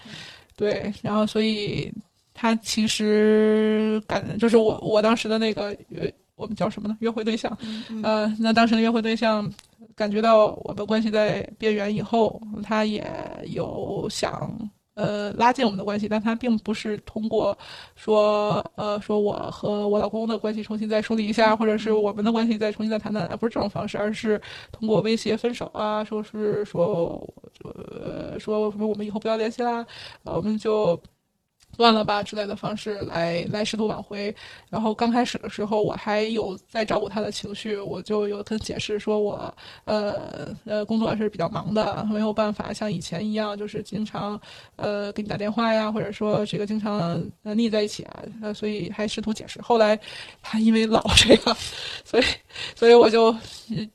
[0.56, 1.92] 对，然后所以
[2.34, 6.98] 他其实感就是我我当时的那个约我们叫什么呢？
[7.02, 7.56] 约会对象，
[8.04, 9.48] 呃，那当时的约会对象
[9.96, 13.06] 感觉到我们关系在边缘以后，他也
[13.48, 14.52] 有想。
[15.00, 17.58] 呃，拉近我们的关系，但他并不是通过
[17.96, 24.42] 说，呃，说我和我老公的关系重新再梳理一下，或者是我们的关系再重新再谈谈，不是这种方式，而是
[24.74, 27.26] 通过威胁分手啊，说是说，
[27.64, 29.86] 呃，说什么我们以后不要联系啦，
[30.24, 31.02] 我们就。
[31.80, 34.36] 断了吧之类的方式来来试图挽回，
[34.70, 39.54] 然后刚开始的时候我还有在照顾他的情绪，我就有跟解释说我
[39.86, 44.38] 呃呃工作是比较忙的，没有办法像以前一样就是经常
[44.76, 49.62] 呃给你打电话呀，或者说这个经常腻在一起啊，所以还试图解释。
[49.62, 49.98] 后来
[50.42, 51.56] 他因为老这个，
[52.04, 52.24] 所以
[52.76, 53.34] 所以我就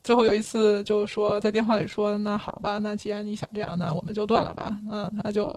[0.02, 4.74] 最后有一次就说在电话里说那好吧，那既然你想这样，那我们就断了吧。
[4.90, 5.54] 嗯，他就。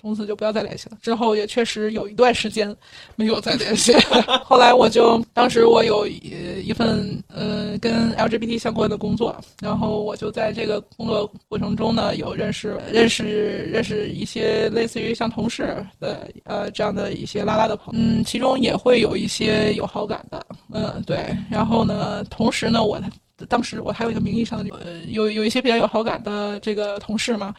[0.00, 0.96] 从此就不要再联系了。
[1.00, 2.74] 之后也确实有一段时间
[3.16, 3.92] 没有再联系。
[4.44, 13.24] 后来我就当时我有一一份呃跟 LGBT 相关的工作，然后我就在这个工作过程中呢，有认识认识
[13.72, 21.36] 认识一些类似于像同事的呃这样的一些拉拉的朋友，嗯，其中也会有一些有好感的，嗯，对。
[21.50, 23.00] 然后呢，同时呢，我
[23.48, 27.54] 当时我还有一个名义上的呃有有一些比较有好感的这个同事嘛。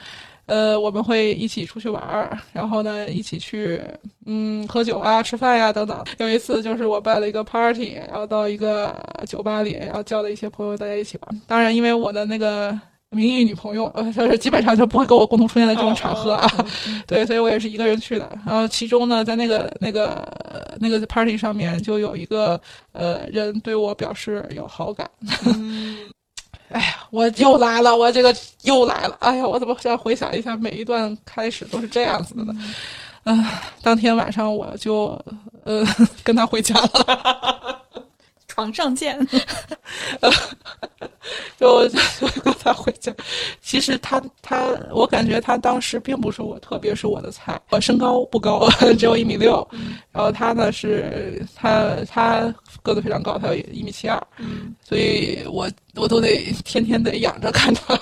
[0.46, 3.80] 呃，我们会一起出去玩儿，然后呢，一起去
[4.26, 6.04] 嗯喝酒啊、吃饭呀等等。
[6.18, 8.94] 有一次就是我办了一个 party，然后到一个
[9.26, 11.42] 酒吧里，然后叫了一些朋友大家一起玩。
[11.46, 12.78] 当然，因为我的那个
[13.10, 16.46] 名义女朋友，呃，就是基本上就不会跟我共同出现在这种场合啊。
[17.06, 18.28] 对，所以我也是一个人去的。
[18.46, 20.26] 然后其中呢，在那个那个
[20.78, 22.60] 那个 party 上面，就有一个
[22.92, 25.08] 呃人对我表示有好感。
[26.74, 29.16] 哎呀，我又来了，我这个又来了。
[29.20, 32.52] 哎呀，我怎么现在回想一下，每一段开始都是这样子的呢？
[33.26, 33.46] 嗯，
[33.80, 35.18] 当天晚上我就
[35.62, 35.86] 呃
[36.24, 37.80] 跟他回家了，
[38.48, 39.16] 床上见。
[41.58, 43.12] 就就跟他回家。
[43.74, 47.60] 其实他他，我感觉他当时并不是我特别是我的菜。
[47.70, 49.68] 我身高不高， 只有一米六。
[50.12, 54.16] 然后他呢是他他个子非常高，他有一米七二。
[54.38, 57.98] 嗯，所以我我都得天天得仰着看他，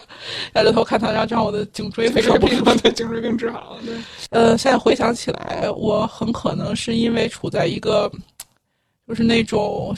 [0.57, 3.81] 仰着头看他，然后这样我的颈椎非常不舒服，颈椎病治好了。
[3.83, 3.95] 对，
[4.29, 8.13] 呃，现在回想起来，我很可能是因为处在一个
[9.09, 9.97] 就是那种。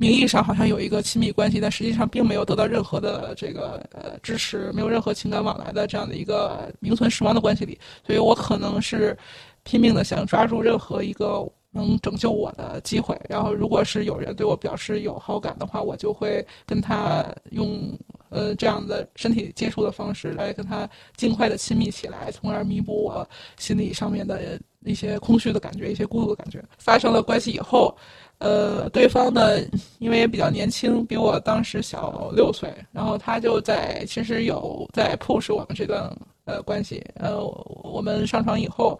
[0.00, 9.18] 名义上好像有一个亲密关系，但实际上并没有得到任何的这个呃支持，没有任何情感往来的这样的一个名存实亡的关系里，所以我可能是
[9.64, 13.20] 拼命的想抓住任何一个能拯救我的机会。
[13.28, 17.92] 然后，如果是有人对我表示有好感的话，我就会跟他用
[18.28, 26.64] 呃这样的身体接触的方式来跟他尽快的亲密起来，从而弥补我心理上面的一些空虚的感觉、一些孤独的感觉。
[26.78, 27.96] 发生了关系以后。
[28.38, 29.58] 呃，对方呢，
[29.98, 36.08] 因为也比较年轻，比我当时小六岁，然后他就在其实有在 push 我们这段
[36.44, 37.04] 呃关系。
[37.16, 37.44] 呃，
[37.82, 38.98] 我们上床以后，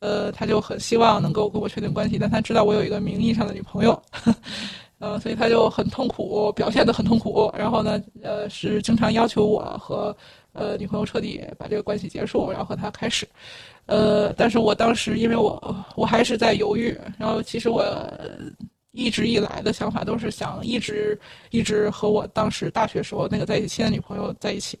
[0.00, 4.02] 呃，他就很希望能够跟我确定关系，但他知道我有一个名义上的女朋友，
[4.98, 7.52] 呃，所以他就很痛苦，表现的很痛苦。
[7.56, 10.16] 然后呢，呃，是经常要求我和
[10.52, 13.24] 呃女朋友彻底把这个关系结束，然后和他开始。
[13.86, 17.84] 呃，但是我当时因为我我还是在犹豫，然后其实我
[18.92, 21.18] 一直以来的想法都是想一直
[21.50, 24.78] 一直和我当时大学时候那个在一起的女朋友在一起，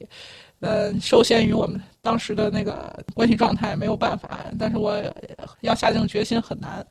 [0.60, 5.02] 呃，受限于我们当时的那个关系状态没有办法，但是我
[5.60, 6.86] 要下定决心很难。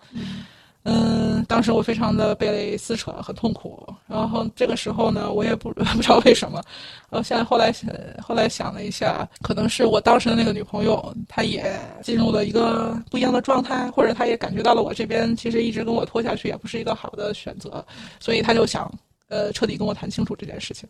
[0.86, 3.88] 嗯当时我非常的被撕扯，很痛苦。
[4.08, 6.62] 然后这个时候呢，我也不 不知道为什么。
[7.10, 7.74] 呃，现在后来，
[8.22, 17.86] 后来想了一下，可能是我当时的那个女朋友，她也进入了一个不一样的状态，或者她也感觉到了我这边其实一直跟我拖下去也不是一个好的选择，
[18.20, 18.92] 所以她就想，
[19.30, 20.90] 呃，彻底跟我谈清楚这件事情。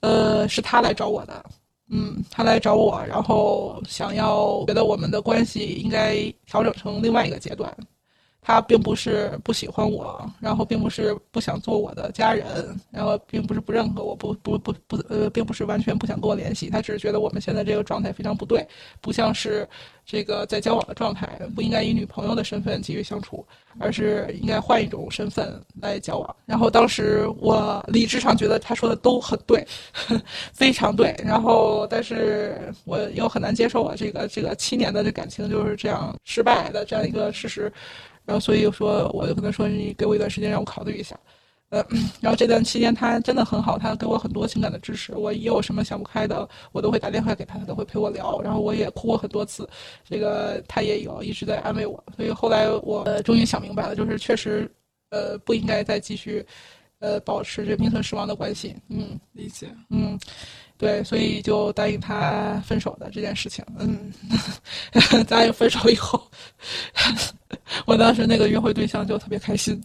[0.00, 1.44] 呃，是她来找我的，
[1.90, 7.72] 嗯，她来找我，然后想要觉得我们的关系应该调整成另外一个阶段。
[8.44, 12.44] 他并不是不喜欢我，然后并不是不想做我的家人，
[12.90, 16.68] 然后并不是不认可我，不不不不呃，并不是完全不想跟我联系。
[16.68, 18.66] 他只是觉得我们现在这个状态非常不对，
[19.00, 19.66] 不像是
[20.04, 23.46] 这个在交往的状态，不应该以女朋友的身份继续相处，
[23.78, 26.36] 而是应该换一种身份来交往。
[26.44, 29.64] 然后当时我理智上觉得他说的都很对，
[30.52, 31.14] 非常对。
[31.24, 37.72] 然后但是我又很难接受我这个这个七年的这感情就是这样失败的这样一个事实。
[38.32, 41.14] 然后，所以说，我就跟他说：“你给我一段时间，让我考虑一下。”
[41.68, 41.84] 呃，
[42.18, 45.12] 然后这段期间他真的很好，他给我很多情感的支持。
[45.14, 48.40] 我一有什么想不开的，我都会打电话给他，他都会陪我聊。
[48.40, 49.68] 然后我也哭过很多次，
[50.08, 52.02] 这个他也有一直在安慰我。
[52.16, 54.70] 所以后来我终于想明白了，就是确实，
[55.10, 56.42] 呃，不应该再继续，
[57.00, 58.74] 呃，保持这名存实亡的关系。
[58.88, 59.68] 嗯，理解。
[59.90, 60.18] 嗯。
[60.82, 63.64] 对，所以就答应他分手的这件事情。
[63.78, 64.12] 嗯，
[65.28, 66.20] 答应分手以后，
[67.86, 69.80] 我当时那个约会对象就特别开心，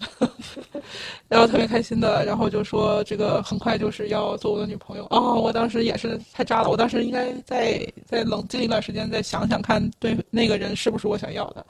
[1.29, 5.35] 然后特别开心的，然后就说这个很快就是要做我的女朋友哦！
[5.35, 11.63] 我当时也是太渣了，我当时应该再再冷静一段时间，再想想看，对那个人是不是我想要的，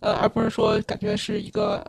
[0.00, 1.82] 呃，而不是说感觉是一个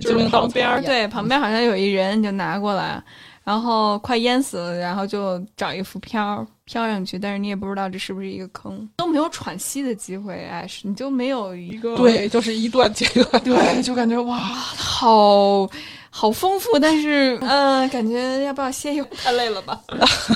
[0.00, 3.02] 就是旁边对旁边好像有一人，你就拿过来。
[3.44, 15.68] 然后快淹死了，然后就找一个浮漂漂上去，但是你也不知道这是不是一个坑，都没有喘息的机会，艾什，你就没有一个 对，就是一段接一段，对，就感觉哇，好
[16.10, 19.16] 好丰富，但是嗯、呃感觉要不要歇一会儿？
[19.16, 19.80] 太累了吧？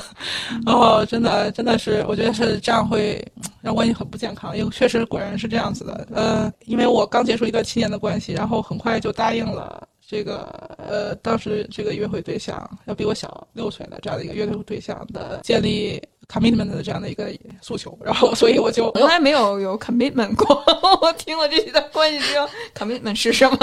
[0.67, 3.23] 哦，真的，真的是，我觉得是这样会
[3.61, 6.09] 让关系很不健康，因为确实果然是这样子的。
[6.15, 10.45] 呃，因为我刚结束一段七年的关系，然后很快就答应了这个
[10.79, 17.29] 呃，当时这个约会对象要比我小六岁的这样的一个约会对象的建立 commitment 的这样的一个
[17.61, 20.63] 诉求，然后所以我就从来没有有 commitment 过，
[21.03, 23.59] 我听了这几段关系之后，commitment 是什么？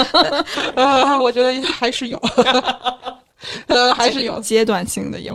[0.76, 2.20] 啊，我觉得还是有，
[3.68, 5.34] 呃，还是有，阶段性的有。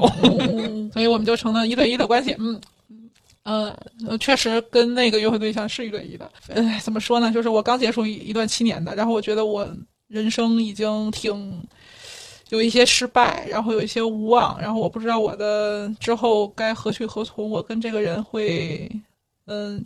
[0.94, 2.36] 所以我们就成了一对一的关系。
[2.40, 2.60] 嗯，
[3.44, 3.76] 呃，
[4.08, 6.30] 呃确实跟那个约会对象是一对一的。
[6.48, 7.32] 呃，怎么说呢？
[7.32, 9.68] 就是我刚结束一一段七年的，然后我觉得我
[10.10, 11.66] 人生已经挺
[12.50, 17.50] 有一些失败，然后有一些无望，然后我不知道我的之后该何去何从。
[17.50, 18.92] 我跟这个人会，
[19.46, 19.82] 嗯，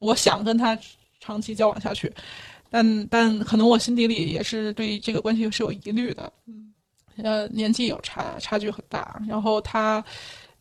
[0.00, 0.78] 我想跟他
[1.20, 2.12] 长期交往下去，
[2.68, 6.32] 但但可能我心底里也是对这个关系是有疑虑的。
[6.46, 6.66] 嗯
[7.24, 10.04] 呃，年纪有差差距很大，然后他，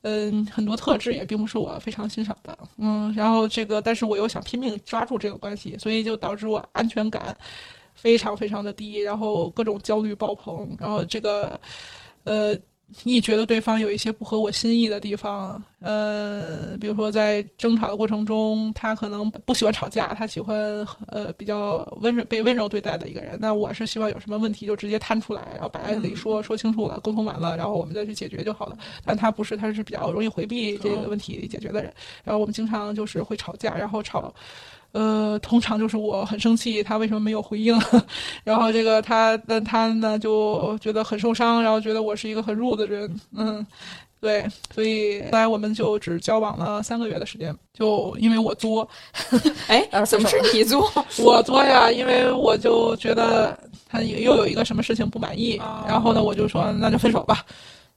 [0.02, 7.38] 嗯，很多特质也并不是我非常欣赏的，嗯，然后这个，但是我又想拼命抓住这个关系，所以就导致我安全感
[7.98, 11.60] 非常非常的低，然后各种焦虑爆棚，然后这个，
[12.24, 12.58] 呃。
[13.04, 20.58] 你觉得对方有一些不合我心意的地方，呃，比如说在争吵的过程中，他可能不喜欢吵架，他喜欢
[21.08, 23.38] 呃比较温柔被温柔对待的一个人。
[23.42, 28.78] 那我是希望有什么问题就直接摊出来，然后摆在那里说说清楚了，沟通完了，然后我们再去解决就好了。
[29.04, 31.94] 但他不是，他是比较容易回避这个问题解决的人。
[32.24, 34.34] 然后我们经常就是会吵架，然后吵。
[34.98, 37.80] 呃，通常就是我很生气，他为什么没有回应？
[38.44, 43.64] 然后这个他，那他呢就觉得很受伤，然后觉得我是一个很弱的人，嗯，
[44.20, 44.44] 对，
[44.74, 48.90] 所以后来我们就只交往了三个月的时间，就因为我作，
[49.70, 50.92] 哎，怎么是你作？
[51.24, 53.56] 我作呀，因为我就觉得
[53.88, 57.46] 他又有一个什么事情不满意，然后呢，我就说那就分手吧。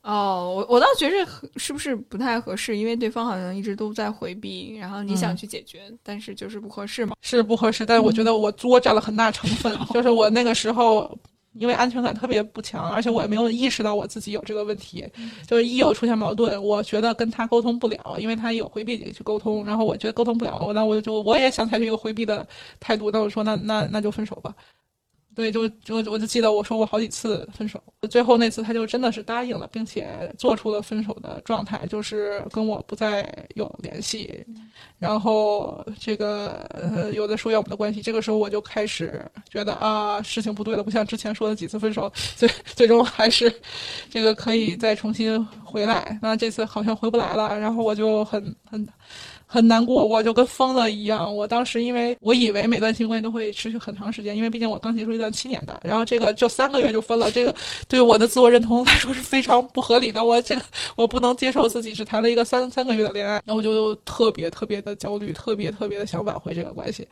[0.03, 7.15] 哦，我我倒觉着合是不是不太合适，因为对方好像一直都在回避，然后你想去解决，但是就是不合适嘛。
[7.21, 11.17] 是不合适，但是我觉得我作占了很大成分， 就是我那个时候。
[11.55, 15.05] 因为安全感特别不强，而且我也没有意识到我自己有这个问题，
[15.45, 22.47] 就是一有出现矛盾，我觉得跟他沟通不了，因为他有回避去沟通，然后我觉得沟通不了，我那我就我也想采取一个回避的
[22.79, 24.55] 态度，那我说那那那就分手吧。
[25.33, 34.45] 对，就就我就记得我说过好几次分手，最后那次他就真的是答应了，并且做出了分手的状态，就是跟我不再有联系，
[34.99, 38.01] 然后这个呃有的疏远我们的关系。
[38.01, 43.53] 这个时候我就开始觉得啊事情不对了，不像之前说的几次分手，最最终还是
[44.09, 46.19] 这个可以再重新回来。
[46.21, 48.87] 那这次好像回不来了，然后我就很很。
[49.53, 51.35] 很难过，我就跟疯了一样。
[51.35, 57.53] 我当时因为我以为每段新关系都会持续很长时间，因为毕竟我刚结束一段七年的，然后这个就三个月就分了，这个
[57.89, 60.23] 对我的自我认同来说是非常不合理的。
[60.23, 60.61] 我这个
[60.95, 67.05] 我不能接受自己只谈了一个三三个月的恋爱，然后我就特别特别的焦虑，特别特别的想挽回这个关系。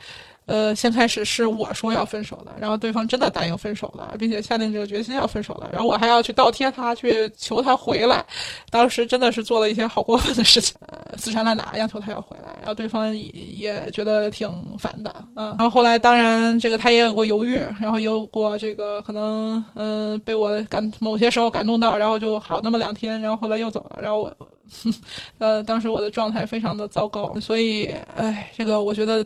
[0.50, 8.26] 呃，先开始是我说要分手的，然后对方真的答应分手了，并且下定这个决心要分手了，然后我还要去倒贴他，去求他回来。
[8.72, 10.76] 当时真的是做了一些好过分的事情，
[11.18, 15.50] 死缠烂打，央求他要回来，然后对方也觉得挺烦的，嗯。
[15.50, 24.36] 然后后来当然这个他也有过犹豫，然后有过这个可能嗯、被我感某些时候感动到，然后就好那么两天，然后后来又走了，然后我。
[25.39, 27.86] 呃，当时我的状态非常的糟糕，所以，
[28.16, 29.26] 哎，这个我觉得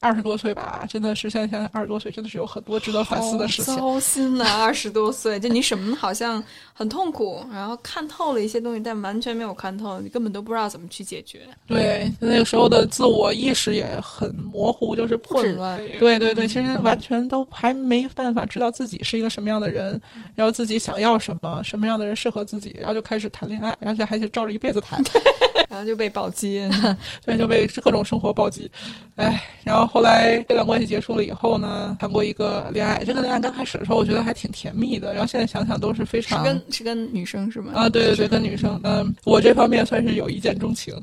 [0.00, 3.76] 二十多岁吧，真的是现在想想二十多岁真的是有很多值得反思的事情。
[3.76, 6.42] 糟心呐、二十多岁，就你什么好像
[6.72, 11.40] 很痛苦，然后看透了一些东西，但完全没有看透，你根本都不知道怎么去解决。
[11.66, 15.78] 对，那个时候的自我意识也很模糊，就是混乱。
[15.98, 20.00] 对对对，其实完全都还没办法知道自己是一个什么样的人，
[20.34, 25.02] 然后自己想要什么，什么样的人适合自己，然后就开始谈恋爱，而且还是照着一辈子谈，
[25.76, 26.66] 然后就被暴击。
[27.24, 28.70] 对，就被各种生活暴击，
[29.16, 37.72] 哎，然后后来这段关系结束了以后呢，谈过一个恋爱，这个恋爱刚开始的时候我觉得还挺甜蜜的，然后现在想想都是非常是常跟是跟女生是吗？
[37.74, 40.94] 啊，对对对，跟女生，嗯，我这方面算是有一见钟情，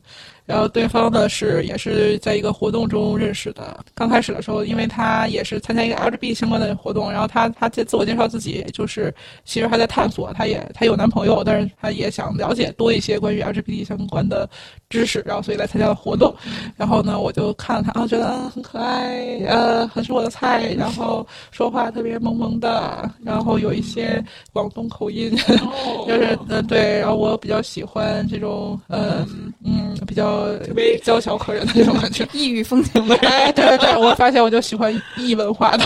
[0.45, 3.78] 然后对方呢是也是在一个活动中认识的。
[3.93, 9.13] 刚开始的时候，因为他也是参加一个 LGBT 相关的活动，然后他他自自我介绍自己就是
[9.43, 14.49] 其实还在探索，他也他有男朋友，但是他也想了解多一些关于 LGBT 相关的
[14.89, 16.34] 知识，然后所以来参加了活动。
[16.78, 20.74] 然后呢，我就看了他啊，觉得嗯很可爱，呃，很是我的菜。
[20.78, 25.36] 然后说话特别萌萌的，然后有一些广东口音，
[26.07, 26.99] 就是呃对。
[26.99, 29.26] 然后我比较喜欢这种呃
[29.66, 35.86] 嗯比较特别娇小可人的这种感觉，异域风情的对对对，我发现我就喜欢异文化的。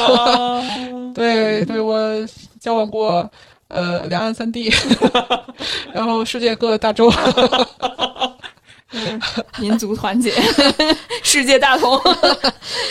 [1.14, 1.98] 对对，我
[2.60, 3.30] 交往过
[3.70, 4.72] 呃两岸三地，
[5.94, 7.10] 然后世界各大洲。
[9.60, 10.34] 民族团结，
[11.24, 12.00] 世界大同，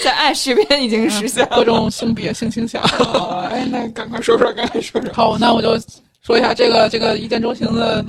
[0.05, 2.83] 在爱这边已经实现各种性别性倾向。
[3.51, 5.13] 哎，那赶快说说，赶快说说。
[5.13, 5.79] 好，那我就
[6.23, 8.05] 说一下这个这个一见钟情的。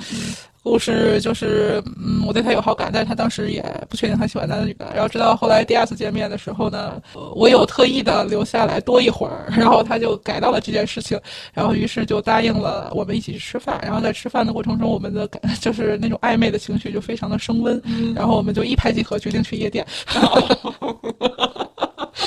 [0.67, 4.85] 故事就是，嗯，我对他有好感，但是他当时也不确定他喜欢男的女的。
[4.93, 7.01] 然后直到后来第二次见面的时候呢，
[7.35, 11.17] 我有特意的留下来多一会儿，然后他就改到了这件事情，
[11.53, 13.79] 然后于是就答应了我们一起去吃饭。
[13.81, 17.81] 然后在吃饭的过程中，我们的感 就是那种暧昧的情绪就非常的升温，
[18.13, 19.85] 然后我们就一拍即合，决定去夜店。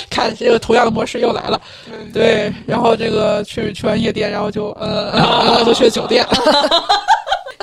[0.09, 1.61] 看这个同样的模式又来了，
[2.12, 5.12] 对，然后这个去去完夜店，然后就呃，
[5.45, 6.26] 然后就去酒店。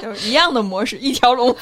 [0.01, 1.55] 就是一样的模式，一条龙。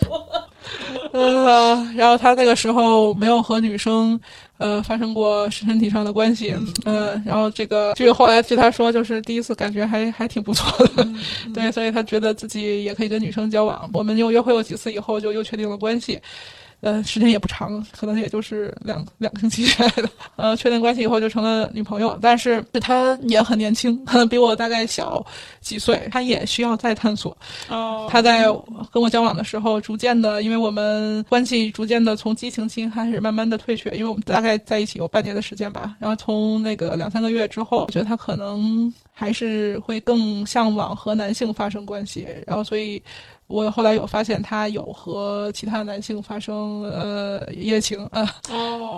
[1.12, 4.18] 呃，然后他那个时候没有和女生
[4.58, 6.54] 呃发生过身体上的关系，
[6.84, 11.06] 嗯，然后这个据后来据他说，就是第一次感觉还还挺不错的，
[11.52, 13.90] 对，所以他觉得自己也可以跟女生交往。
[13.92, 16.20] 我们又约会过几次以后，就又确定了关系。
[16.80, 20.08] 呃，时间也不长，可能也就是两两个星期之类的。
[20.36, 25.24] 呃，确定关系以后就成了女朋友，但是他也很年轻，比我大概小
[25.60, 27.36] 几岁，他也需要再探索。
[27.68, 28.44] 哦，他在
[28.92, 35.96] 跟我交往的时候，逐渐的，因为我们关系逐渐的从激情期开始慢慢的退却，因为我们大概在一起有半年的时间吧。
[35.98, 43.02] 然后从那个两三个月之后，我觉得他可能还是会更向往和男性发生关系，然后所以。
[43.52, 48.36] 我后来有发现，他有和其他男性发生呃一夜情啊，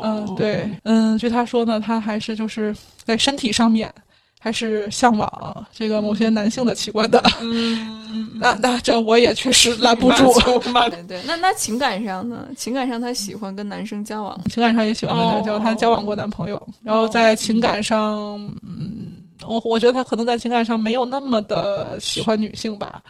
[0.02, 3.90] 嗯，对，嗯，据他说呢，他还是就是在身体上面
[4.38, 10.30] 还是向往这个某些男性的器官的， 嗯，那那这我也确实拦不住，
[10.90, 12.46] 对对，那那情感上呢？
[12.54, 19.12] 情感上他喜欢跟男生交往，情感上也喜欢跟男生交往，他交往过男朋友，然后在情感上，嗯，
[19.46, 23.02] 我我觉得他可能在情感上没有那么的喜欢女性吧。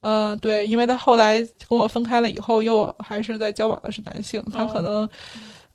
[0.00, 5.08] 嗯，对，因为他后来跟我分开了以后，又还是在交往的是男性，他可能。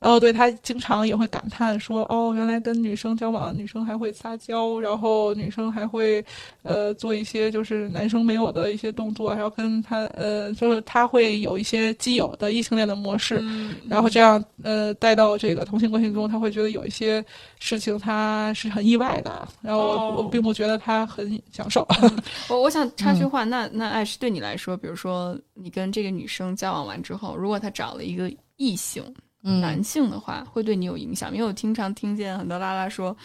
[0.04, 6.24] 哦，对他经常也会感叹说：“哦，原来跟女生交往，女生还会撒娇，然后女生还会，
[6.62, 13.42] 呃，做一些就是男生没有的一些动作，还要跟他，呃，就是他会有一些既有的异性恋的模式，
[13.88, 17.24] 然后这样，呃，带到这个同性关系中，他会觉得有一些
[17.60, 21.88] 事情他是很意外的，然后我并不觉得他很享受。
[22.50, 29.02] 我我想插句话，那那爱是对你来说，比如说你跟这个女生交往完之后，如果她找了一个异性。
[29.44, 33.16] 男性的话会对你有影响，因为我经常听见很多拉拉说。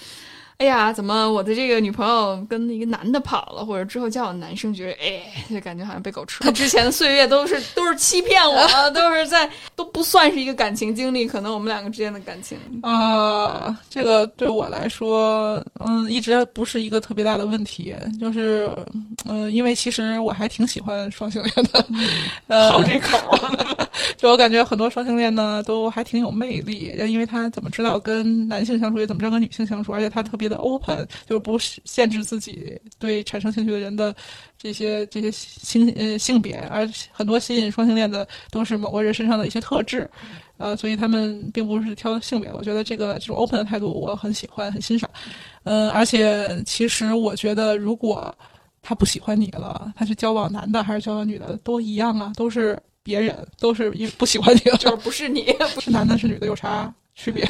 [0.58, 6.46] 哎呀，怎么我的这个女朋友跟一个男的跑了，或者之后交往男生，觉得哎，就感觉好像被狗吃了。
[6.46, 17.94] 他 之前的岁月都是都是欺骗我，都是在都不算是一个感情经历，可能我们两个之间的感情啊，这个对我来说，嗯，一直不是一个特别大的问题。
[18.20, 18.68] 就是，
[19.26, 21.86] 嗯，因为其实我还挺喜欢双性恋的，
[22.48, 23.16] 呃，好这口，
[24.18, 30.47] 就我感觉很多双性恋呢都还挺有魅力，因为他怎么知道跟男性相处，也怎么知道跟女性相处，而且他特别。
[30.48, 34.14] 的 open 就是不限制自己对产生兴趣的人的
[34.56, 40.08] 这些这些性呃性别，而很多吸引双性恋的都是某个人身上的一些特质，
[40.56, 42.50] 呃，所以他们并不是挑性别。
[42.52, 45.08] 我觉得这个这种 open 的态度我很喜欢，很欣赏。
[45.64, 48.34] 嗯，而且其实我觉得，如果
[48.80, 56.92] 他不喜欢你了，他去交往男的还是交往女的都一样啊，都是别人，都是因不喜欢你，就是不是你，不 是男的，是女的，有啥？
[57.18, 57.44] 区别，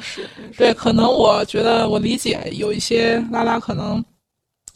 [0.00, 0.26] 是，
[0.56, 4.02] 对，可能我觉得我理解有一些拉拉，可能，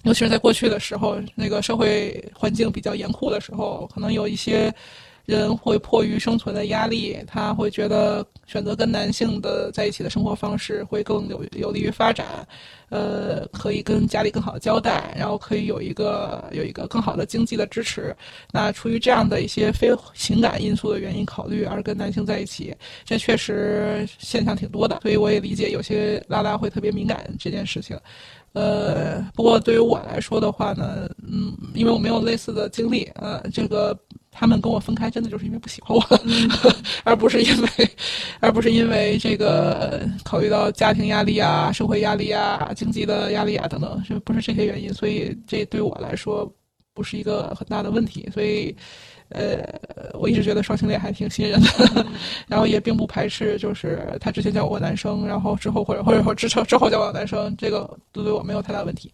[0.03, 4.73] 尤其是在过去的时候，那个社会环境比较严酷的时候，可能有一些。
[5.25, 12.47] 人会迫于生存的压力，他会觉得选择跟男性的在一起的生活方式会更有有利于发展，
[12.91, 18.15] 呃，可以跟家里更好的交代，然后可以有一个有一个更好的经济的支持。
[18.53, 25.01] 那出于这样的一些非情感因素的原因考虑而跟男性在一起，这确实现象挺多的。
[25.01, 27.99] 所以我也理解有些拉拉会特别敏感这件事情。
[28.53, 33.99] 呃，不过对于我来说的话呢，嗯，因为我没有类似的经历，呃，这个。
[34.35, 36.21] 他们跟我分开，真的就是因为不喜欢我，
[37.05, 37.69] 而不是因为，
[38.41, 44.93] 而不是因为这个考虑到家庭压力啊、社会压力啊、经济的压力啊等等，是不是这些原因？
[44.93, 46.53] 所以这对我来说
[46.93, 48.77] 不是一个很大的问题，所以。
[49.31, 49.65] 呃，
[50.13, 52.07] 我一直觉得双性恋还挺吸引人的，
[52.47, 59.11] 然后也并不排斥，就是他之前叫我男生，然后之后或者或者说之后之后叫我男生，这个都对我没有太大问题。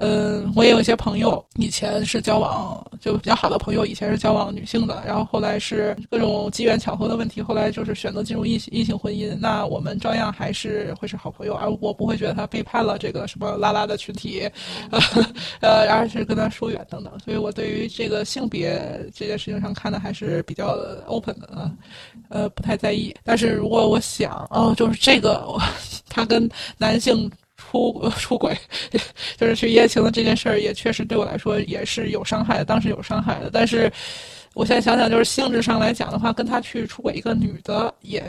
[0.00, 9.36] 嗯，我也有一些朋友，以前是交往就比较好的朋友，以前是交往女性的，然后后来是各种机缘巧合的问题，后来就是选择进入异性异性婚姻。
[9.40, 14.48] 那我们照样还是会是好朋友，而我不会觉得他背叛了这个什么拉拉的群体，
[15.60, 17.12] 呃，而是跟他疏远等等。
[17.18, 18.80] 所以我对于这个性别
[19.12, 21.72] 这件事情上看的还是比较 open 的啊，
[22.28, 23.12] 呃，不太在意。
[23.24, 25.44] 但是如果我想，哦，就是这个
[26.08, 27.28] 他跟男性。
[27.70, 28.56] 出 出轨，
[29.36, 33.50] 就是去一夜情的这件事儿，也确实对我来说也是有伤害的，当时有伤害的。
[33.52, 33.90] 但是，
[34.54, 38.24] 我现在想想，就是性质上来讲的话，跟他去出轨一个女的也。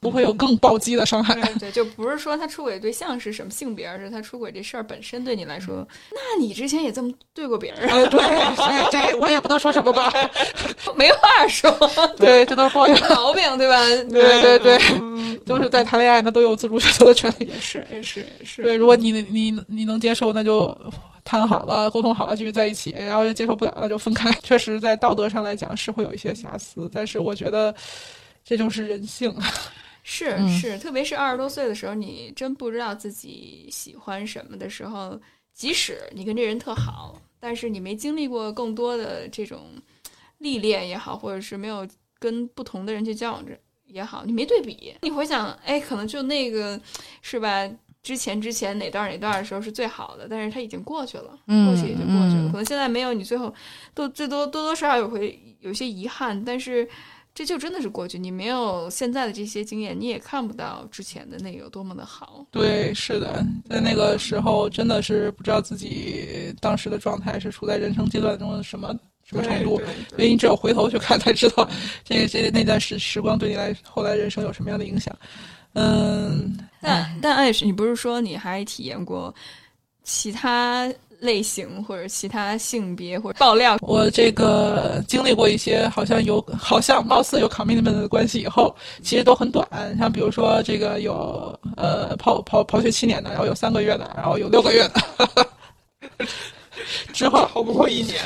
[0.00, 1.34] 不会有更暴击的伤害。
[1.58, 5.86] 对，就不是说他出轨对象是什么性别，而是他出轨这事儿本身对你来说。
[6.10, 7.88] 那你之前也这么对过别人？
[8.08, 10.12] 对，这我也不能说什么吧，
[10.96, 11.70] 没话说。
[12.18, 13.84] 对，这都是抱怨毛病，对吧？
[14.10, 14.78] 对对对，
[15.44, 17.46] 就是在谈恋爱，那都有自主选择的权利。
[17.46, 18.62] 也是，也是，也是。
[18.62, 20.76] 对，如果你你你能接受，那就
[21.24, 24.30] 谈好了，沟通好了，继续在一起；然后接受不了，那就分开。
[24.42, 27.74] 确实，在道德上来讲是会有一些瑕疵，但是我觉得
[28.44, 29.34] 这就是人性。
[30.04, 35.20] 是是，特别是二十多岁的时候，你真不知道自己喜欢什么的时候，
[35.54, 39.80] 即使你跟这人特好，但是你没经历过更多的这种
[40.38, 41.86] 历练也好，或者是没有
[42.18, 46.80] 跟不同的人去交往着也好，你没对比，你回想，哎，可能就那个
[47.20, 47.70] 是吧？
[48.02, 52.48] 之前之前哪段哪段的时候是最好的，但是它已经过去了，过去也就过去了。
[52.50, 53.54] 可能现在没有你，最后
[53.94, 56.88] 都最多多多少少有会有些遗憾，但是。
[57.34, 62.46] 这就真的是过去，你没有现在的这些经验，你也看不到之前的那个有多么的好。
[62.50, 69.80] 对，是的，在那个时候真的是不知道自己当时的状态是处在人生阶段中的什么什么程度，
[70.10, 71.66] 所以你只有回头去看才知道，
[72.04, 75.16] 这这那段时时光对你来后来人生有什么样的影响。
[75.72, 79.34] 嗯，但但艾是你不是说你还体验过
[80.02, 80.92] 其他？
[81.22, 89.64] 类型或者其他性别或者爆料，我这个经历过一些，好像有好像貌似有 commitment 的关系以后，其实都很短。
[89.96, 95.46] 像比如说这个有呃抛抛抛学七年的，然后有三个月的，然后有六个月的，
[97.14, 98.18] 之后跑不过一年。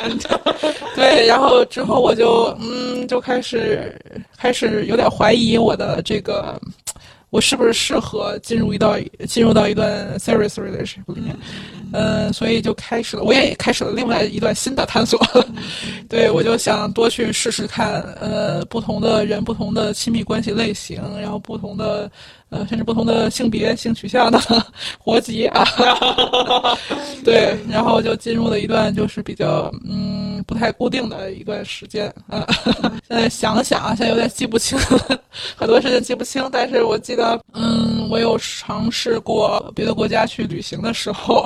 [0.96, 3.94] 对，然后之后我就嗯就开始
[4.38, 6.58] 开始有点怀疑我的这个。
[7.30, 8.96] 我是不是适合进入一道
[9.26, 11.36] 进入到一段 serious relationship 里面？
[11.92, 15.20] 嗯，所以就开始了，我也开始了另外一段新的探索。
[16.08, 22.10] 对，我就想多去试试看，呃，不同的人、不同的亲密关系类型，然后不同的
[22.50, 24.38] 呃，甚至不同的性别、性取向的
[24.98, 25.64] 活籍啊。
[27.24, 30.24] 对，然后就进入了一段就是比较嗯。
[30.46, 32.46] 不太固定的一段时间啊，
[33.08, 34.78] 现在想想啊，现在有点记不清，
[35.56, 36.46] 很多事情记不清。
[36.52, 41.44] 但是我记得，嗯，我有尝试过别的国家去旅行的时候，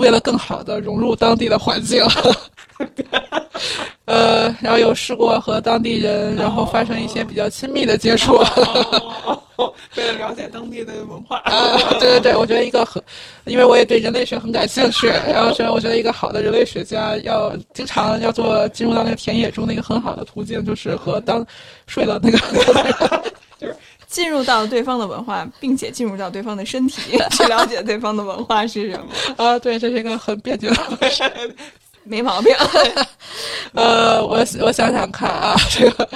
[0.00, 2.02] 为了更好的融入当地的环境。
[4.06, 8.32] 呃，然后有试过和当地人，然后发生一些比较亲密的接触，
[9.96, 11.38] 为了了解当地的文化。
[11.38, 13.02] 啊，对对对，我觉得一个很，
[13.44, 21.46] 因为我也对人类学很感兴趣，然后所以我觉得一个好的人类学家要经常要做进入到那个田野中的一个很好的途径，就是和当
[21.86, 22.38] 睡了那个，
[23.58, 23.76] 就是
[24.06, 29.06] 进入到对方的文化，并且进入到对方的身体，去了解对方的文化是什么。
[29.36, 31.22] 啊，对，这是一个很便捷的方式。
[32.10, 32.52] 没毛病，
[33.72, 36.08] 呃，我我想想看啊， 这个，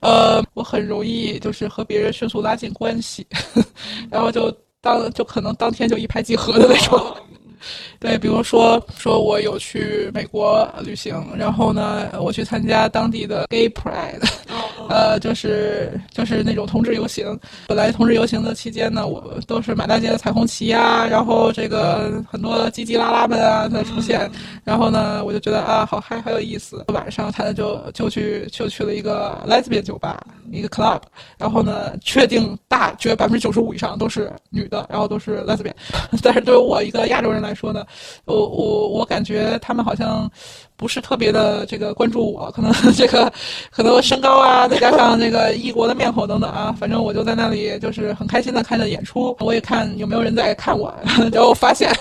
[0.00, 3.26] 呃，我很容易就是和别人迅速拉近关系，
[4.08, 7.16] 然后就当就可能当天就一拍即合的那种。
[7.98, 14.22] 对，比如说说我有去美国旅行，然后呢，我去参加当地的 Gay Pride，
[14.88, 17.38] 呃，就是就是那种同志游行。
[17.66, 24.30] 本来同志游行的期间呢，我都是满大街的彩虹旗啊，然后这个很多叽叽拉拉们啊在出现，
[24.64, 26.84] 然后呢，我就觉得啊，好嗨，好有意思。
[26.88, 31.00] 晚上他就就去就去了一个 Lesbian 酒吧，一个 club，
[31.38, 35.72] 然后呢，确定大绝百分之九十五以上都是女的，然后都是 Lesbian，
[36.22, 37.84] 但是对于我一个亚洲人来说呢。
[38.24, 40.30] 我我我感觉他们好像
[40.76, 43.32] 不是特别的这个关注我，可能 这个
[43.70, 50.94] 可能身高啊，再加上这个异国的面孔等等啊，反正我就在那里就是很开心的看着演出，我也看有没有人在看我，
[51.32, 51.92] 然后发现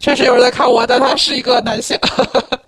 [0.00, 1.98] 确实有人在看我，但他是一个男性，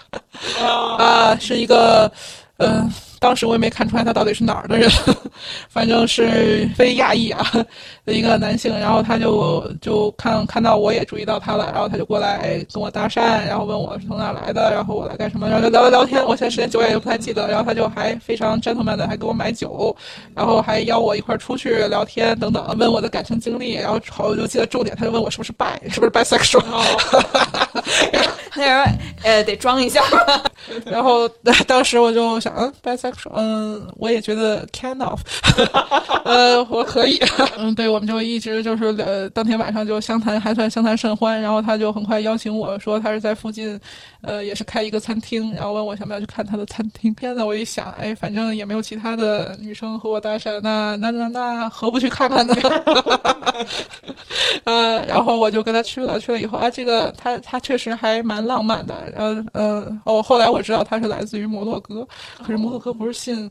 [0.98, 2.10] 啊，是一个
[2.58, 2.90] 嗯。
[3.20, 4.90] 当时我也没看出来他到底是哪儿的人，
[5.68, 7.46] 反正是非亚裔啊
[8.04, 8.76] 的一个男性。
[8.80, 16.24] 然后他就就看看到我也注意到他了，然后他就过来跟我搭讪，然后问我是从哪来的，然后我来干什么，然后就聊了聊天。
[16.24, 17.46] 我现在时间久远也不太记得。
[17.46, 19.94] 然后他就还非常 gentleman 的还给我买酒，
[20.34, 23.74] 然后还邀我一块儿出去聊天等等，问我的感情经历。
[23.74, 26.62] 然后好，我就记得重点，他就问我是不是 bi，是不是 bisexual。
[28.56, 30.02] 那时候呃得装一下，
[30.86, 31.28] 然后
[31.66, 35.20] 当时我就想，嗯，bisexual，嗯，我也觉得 kind of，
[36.24, 37.18] 呃，我可以，
[37.58, 41.40] 嗯，对，我们就一直就是呃，当天晚上就相谈，还算相谈甚欢。
[41.40, 43.78] 然后他就很快邀请我说，他是在附近，
[44.22, 47.14] 呃，也是开一个餐厅，然后问我想不想去看他的餐厅。
[47.20, 52.54] 现在我一想，哎，反正也没有其他的女生和我搭讪，那那那那何不去看看呢？
[54.64, 59.10] 呃，然后我就跟他去了，去了以后啊，这个他他确实还蛮浪漫的。
[59.12, 62.06] 然后呃，哦，后来我知道他是来自于摩洛哥，
[62.38, 63.50] 可是摩洛哥不是信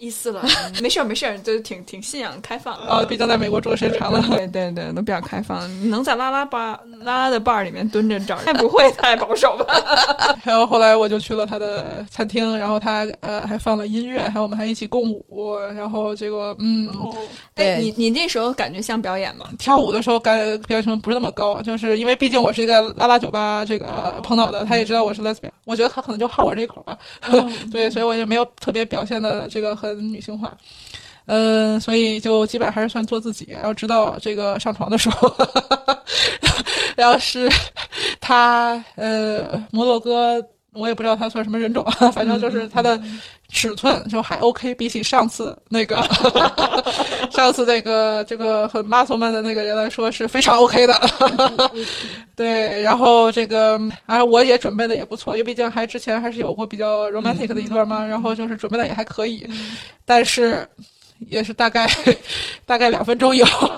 [0.00, 0.42] 意思了，
[0.80, 4.18] 没事儿没事儿，就挺挺信仰开放啊，毕竟在美国住的时间长了。
[4.30, 5.68] 对对对，都比较开放。
[5.82, 9.66] 你能在拉拉吧拉拉的 bar 里面蹲着找， 该不会太保守吧？
[10.42, 15.54] 然后后来我就去了他的餐厅，然后他呃还放了音乐，还有我们还一起共舞。
[15.76, 16.88] 然后结果嗯，
[17.56, 19.50] 哎，你你那时候感觉像表演吗？
[19.58, 23.86] 跳舞的时候感表现成不是那么高，就是因为毕竟我是一个拉拉酒吧这个
[24.22, 26.96] 碰到的，他也知道我是 lesbian，我觉得他可能就好我这口吧。
[27.70, 29.89] 对，所以我就没有特别表现的这个很。
[29.94, 30.56] 女性化，
[31.26, 33.48] 嗯，所以就基本还是算做自己。
[33.50, 35.34] 然后直到这个上床的时候，
[36.96, 37.48] 然后是
[38.20, 43.00] 他呃摩洛哥，我也不知道他算什么人种，反正就是他的
[43.50, 45.96] 尺寸就还 OK，比起上次那个
[47.30, 50.94] 上次那个这个很 muscle man 的那个人来说是非常 OK 的。
[52.36, 59.46] 对，然后这个啊我也准备的也不错，因为毕竟还之前还是有过比较 romantic 的一段嘛，然后就是准备的也还可以，
[60.04, 60.66] 但是
[61.28, 61.86] 也是大概
[62.64, 63.70] 大概两分钟以后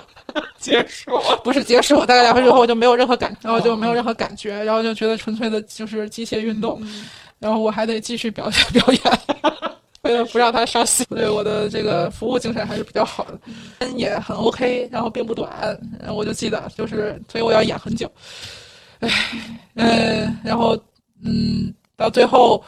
[0.59, 1.11] 结束，
[1.43, 6.81] 不是结束，大概两分钟以后我就没有任何感，然后就没有任何感觉，然后就觉得纯粹的就是机械运动，
[7.43, 9.03] 然后我还得继续表演 表演，
[10.03, 13.27] 为了不让他伤心，对我的这个服务精神还是比较好
[13.81, 15.51] 的，也很 OK，然后并不短，
[15.99, 18.11] 然后我就记得就是，所以我要演很久，
[19.01, 19.11] 唉，
[19.75, 20.79] 嗯，然后
[21.25, 22.63] 嗯，到最后。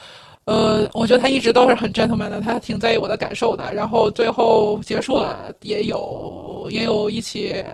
[0.47, 3.73] 呃，我觉得他一直都是很 gentleman 的，他挺在意我的感受的。
[3.73, 7.65] 然后最后结束了，也有也有一起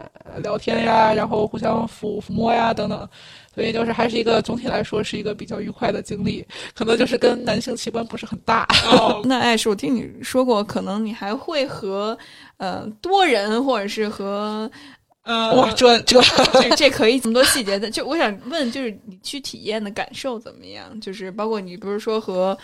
[0.42, 3.08] 聊天呀，然后互相抚抚摸呀等等。
[3.52, 8.68] 所以就是还是一个总体来说是一个比较愉快的经历，可能就是跟男性器官不是很大。
[9.24, 12.16] 那艾是我听你说过，可能你还会和
[12.58, 14.70] 呃多人或者是和。
[15.22, 16.18] 嗯，哇，这这
[16.76, 20.98] 这可以这么多细节的，就我想问，就是你去体验的感受怎么样？
[21.00, 22.56] 就是包括你不是说和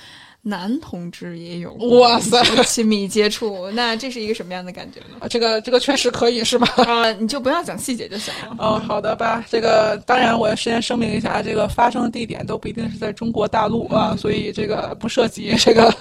[0.49, 5.27] 男同志也有哇塞亲密接触，那这是一个什么样的感觉呢？
[5.29, 6.69] 这个这个确实可以是吗？
[6.87, 8.55] 啊，你就不要讲细节就行了。
[8.61, 9.45] 哦，好的吧。
[9.51, 15.93] 这个当然，我先声明一下，这个发生的地点都不一定是在中国大陆啊，所以这个不涉及 这个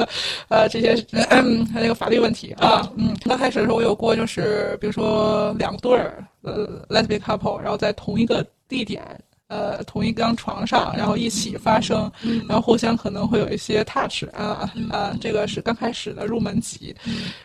[0.49, 0.93] 呃这些
[1.29, 2.87] 嗯 这个法律问题啊。
[2.97, 6.23] 嗯，刚开始的时候我有过，就是比如说两对儿。
[6.47, 9.01] 呃，lesbian couple，然后在同一个地点，
[9.47, 12.11] 呃，同一张床上，然后一起发生，
[12.49, 16.95] 然后互相可能会有一些 touch 啊啊，这个是刚开始的入门级。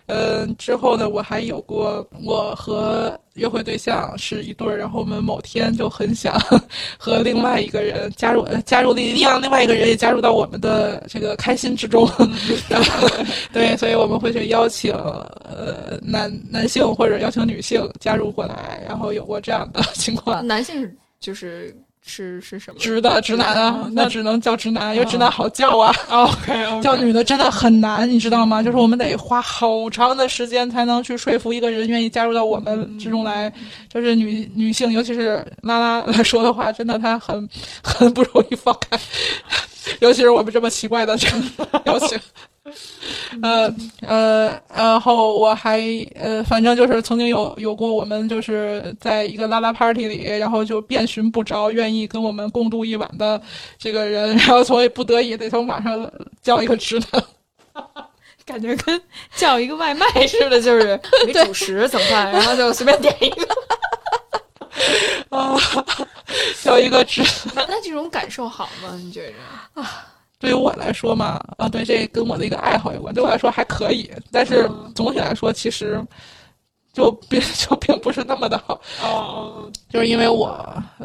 [0.06, 6.40] 嗯，之后呢，我还有过我和约会对象是一对儿，然后我们某天就很想
[6.96, 12.10] 和另外一个人加入，加入另让另外一个人也加入到我们的这个开心之中。
[12.66, 13.08] 然后，
[13.52, 20.46] 对，所以我们会去邀请呃男男性或者邀请女性加入过来，然后有过这样的 情况。
[20.46, 20.90] 男性
[21.20, 21.76] 就是。
[22.10, 22.80] 是是什么？
[22.80, 25.94] 直的直男啊，那只能叫直男，因为直男好叫啊。
[26.08, 26.52] OK，
[26.82, 28.60] 叫女的真的很难，你知道吗？
[28.62, 33.52] 就是我们得花好长的时间才能去说服一个人愿意加入到我们之中来。
[33.88, 37.48] 就是女女性，尤其是拉拉来说的话，真的她很
[37.82, 38.98] 很不容易放开，
[40.00, 42.18] 尤其是我们这么奇怪的这个 表情。
[43.42, 45.80] 呃呃，然后我还
[46.14, 53.40] 呃，反正就是曾经有有过我们就是在一个拉拉 party 里，然后就遍寻不着愿意跟我们共度一晚的
[53.78, 56.10] 这个人，然后所以不得已得从网上
[56.42, 57.22] 叫一个直男，
[58.44, 59.00] 感觉跟
[59.36, 62.32] 叫一个外卖 似的，就是没主食怎么办？
[62.32, 63.46] 然后就随便点一个，
[65.36, 65.56] 啊，
[66.62, 67.22] 叫一个直。
[67.54, 68.94] 那这种感受好吗？
[68.96, 69.34] 你觉着
[69.80, 70.06] 啊？
[70.40, 73.14] 对于我来说嘛，啊，对，这跟我的一个爱好有关。
[73.14, 76.02] 对我来说还可以，但是总体来说，其实
[76.92, 80.56] 就并 就并不是那么的好，哦，就是因为我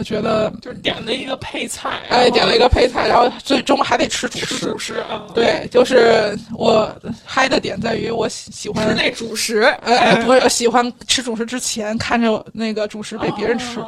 [0.03, 4.77] 觉得，就是点了一个配菜，哎，点了一个配菜，然后最终还得吃主吃食主。
[4.79, 6.91] 食啊，对，就是我
[7.23, 13.79] 嗨的点在于我喜喜欢吃那主食，哎哎， 不是喜欢吃主食之前看着那个主食被别人吃，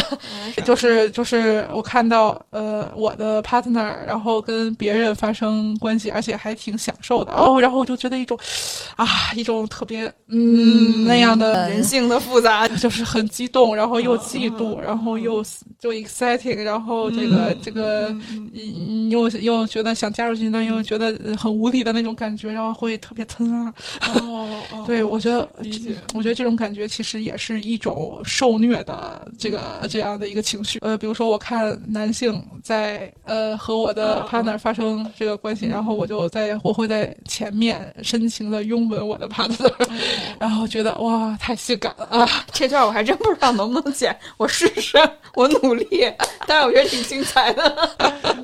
[0.64, 8.38] 就是就是我看到呃我的 partner，然后跟别人发生关系，而且还挺享受的哦，然后我就觉得一种
[8.96, 15.42] 啊一种特别嗯那样的人性的复杂， 就是很激动，然后又嫉妒，然后又
[15.78, 18.08] 就 exciting，然后这个、这个
[18.54, 23.74] 嗯又又觉得想加入进去，但，又觉得很无力的那种感觉，然后会特别疼啊。
[24.20, 25.48] 哦哦，对，我觉得
[26.14, 30.78] 我觉得这种感觉其实也是一种受虐的这个这样的一个情绪。
[30.80, 39.72] 呃，比如说我看男性在呃和我的 partner 发生这个关系，然后我就在我会在前面深情的拥吻我的 partner，
[40.38, 42.28] 然后觉得哇太性感了啊！
[42.52, 44.98] 这段我还真不知道能不能剪，我试试，
[45.34, 46.10] 我努力，
[46.46, 47.88] 但是我觉得挺精彩的。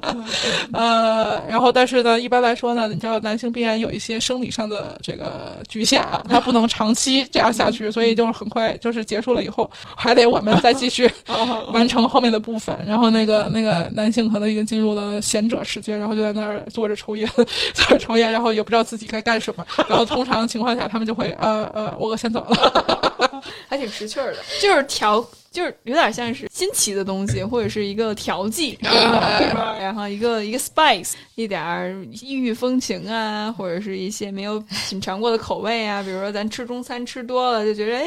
[0.73, 11.11] 呃，然后但是呢，一般来说呢，你知道男性必然有一些生理上的这个局限啊，他不能长期这样下去，所以就是很快就是结束了以后，还得我们再继续
[11.73, 12.77] 完成后面的部分。
[12.87, 17.29] 然后那个那个男性可能已经进入了贤者时间，然后就在那儿坐着抽烟，
[17.75, 19.67] 坐着抽烟，然后也不知道自己该干什么。
[19.89, 22.66] 然后通常情况下，他们就会呃呃，我先走了。
[23.69, 34.59] 还挺识趣儿的，就是调，就是有点像是新奇的东西，或者是一个调剂，然后 一个一个 spice，一点儿异域风情啊，或者是一些没有
[34.89, 38.07] 品尝过的口味啊，比如说咱吃中餐吃多了，就觉得哎，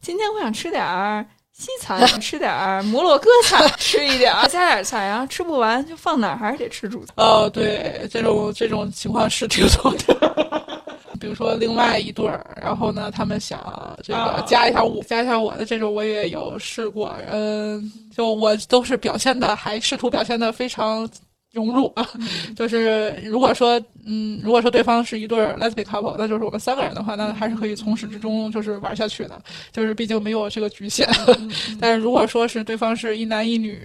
[0.00, 1.26] 今天我想吃点儿。
[1.62, 7.12] 西餐吃点儿摩洛哥菜，吃一点儿 加点儿菜，然后吃不完就放哪儿，还是得吃主菜。
[7.16, 10.72] 哦，对，这种这种情况是挺多的。
[11.20, 17.14] 比如说另外一对儿，然后呢，他们想这个加一下我，加一下我的这种，我也有试过。
[17.30, 21.08] 嗯，就我都是表现的，还试图表现的非常
[21.52, 22.08] 融入啊。
[22.56, 29.40] 就是如果说，嗯，如果说对方是一对儿 lesbian couple，那就是我们三个人的话，那还是可以从始至终就是玩下去的。
[29.70, 31.08] 就是毕竟没有这个局限。
[31.80, 33.78] 但是如果说是对方是一男一女，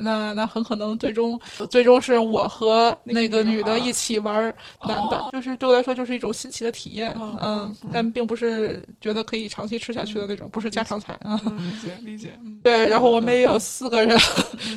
[0.00, 4.52] 那那很可能最终最终是我和那个女的一起玩
[4.86, 11.40] 男的，就是对我来说就是一种新奇的体验，嗯，但并不是觉得可以长期吃下去的那种，不是家常菜啊。
[11.44, 14.18] 理解理解，嗯对，然后我们也有四个人，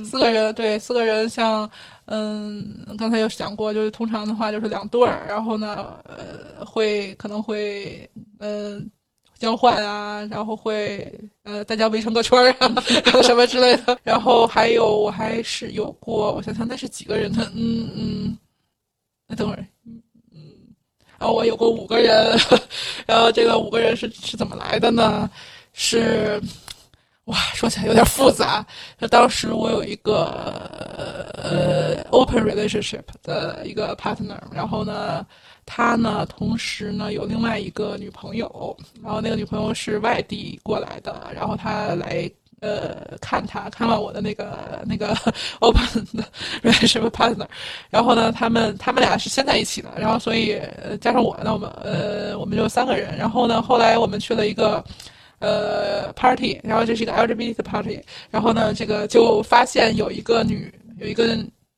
[0.03, 1.69] 四个人，对，四个人像。
[2.05, 8.77] 嗯，刚才有讲过，就是通常的话就是两对儿，然后呢，呃，会可能会、呃、
[9.39, 12.67] 交换啊，然后会呃大家围成个圈儿啊，
[13.23, 13.97] 什么之类的。
[14.03, 18.37] 然后还有我还是有过，我想想那是几个人的，嗯嗯，
[19.27, 20.01] 那等会儿，嗯
[20.33, 20.39] 嗯，
[21.17, 22.37] 然后我有过五个人，
[23.07, 25.29] 然后这个五个人是是怎么来的呢？
[25.71, 26.41] 是。
[27.25, 28.65] 哇，说起来有点复杂。
[28.99, 30.25] 就当时我有一个
[31.41, 35.25] 呃 open relationship 的一个 partner，然后呢，
[35.65, 45.15] 他呢同时呢有另外一个女朋友，然后那个女朋友是外地过来的，然后他来呃看他，看完我的那个那个
[45.59, 45.81] open
[46.61, 47.47] relationship partner，
[47.89, 50.61] 然后呢，他们他们俩是先在一起的，然后所以、
[50.99, 54.83] 加上我，那我们呃我们就三个人，然后呢，后来我们去了一个。
[55.43, 57.99] 呃，party，然后这是一个 LGBT 的 party，
[58.31, 61.35] 然后呢，这个就发现有一个女，有一个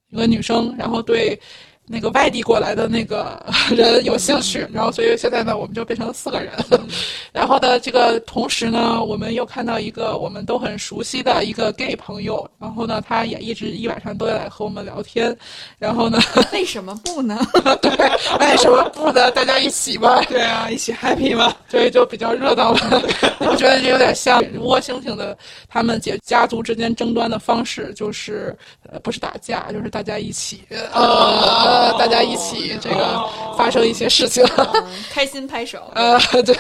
[0.10, 1.40] 有个女生，然后对
[1.88, 3.40] 那个外地过来的那个
[3.76, 6.52] 人有兴趣，然后所以现在呢，我们就变成了四个人。
[7.32, 15.36] 然后呢，这个同时呢，我们又看到一个我们都很熟悉的一个 gay 朋友，然后呢，他也一直一晚上都在和我们聊天，
[15.78, 16.20] 然后呢，
[16.54, 17.38] 为什么不呢？
[17.82, 17.92] 对，
[18.40, 19.30] 为什么不呢？
[19.32, 20.22] 大家一起吧。
[20.24, 23.02] 对啊，一起 happy 嘛，对，就比较热闹了。
[23.40, 28.58] 我觉得这有点像窝星星的他们解家族之间争端的方式，就是
[28.90, 30.64] 呃不是打架，就是大家一起
[30.94, 33.24] 呃大家一起这个
[33.58, 35.80] 发生一些事情，嗯 开心拍手。
[35.96, 36.56] 呃对。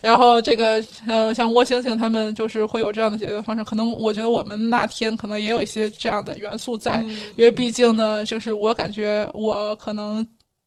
[0.00, 7.02] 然后这个呃，像窝星星他们就是会有这样的解决方式，可能我觉得我们那天可能也有一些这样的元素在，
[7.34, 10.24] 因为毕竟呢，就是我感觉我可能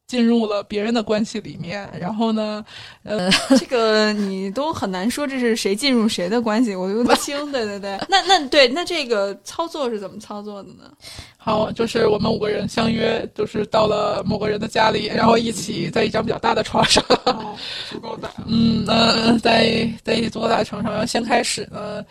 [0.10, 2.66] 进入了别人的关系里面，然后呢，
[3.04, 3.30] 呃，
[3.60, 7.52] 这个你都很难说这是谁进入谁的关系，我有点清。
[7.52, 10.92] 对对对， 那那对，那这个操作是怎么操作的呢？
[11.38, 17.56] 好，就是我们五个人相约，就是到了某个人的家里，然后一起在一张比较大的床上，哦，
[17.88, 22.04] 足够大，嗯呃，在在一足够大的床上，然后先开始呢，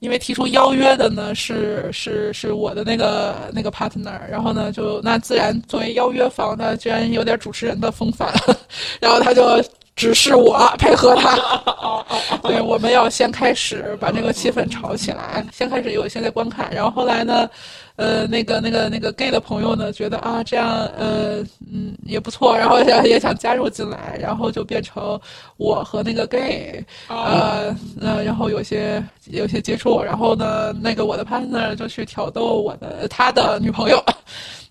[0.00, 8.32] 因为提出邀约的呢是是是我的那个那个 partner，然后呢就那自然作为邀约方，他居然有点主持人的风范，
[9.00, 9.62] 然后他就。
[9.98, 11.36] 只是我配合他。
[12.42, 17.50] 对，我们要先开始把这个气氛炒起来，先开始有一些在观看，然后后来呢，
[17.96, 21.40] 呃，那个那个那个 gay 的朋友呢，觉得啊这样呃
[21.72, 25.20] 嗯也不错，然后也也想加入进来，然后就变成
[25.56, 34.02] 我和那个 gay，呃呃，然后有些有些接触，然后呢，那个我的 partner 就去挑逗我的他的女朋友。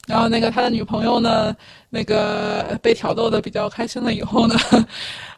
[0.08, 1.54] 然后那个他的女朋友呢，
[1.90, 4.56] 那个被挑逗的比较开心了以后呢，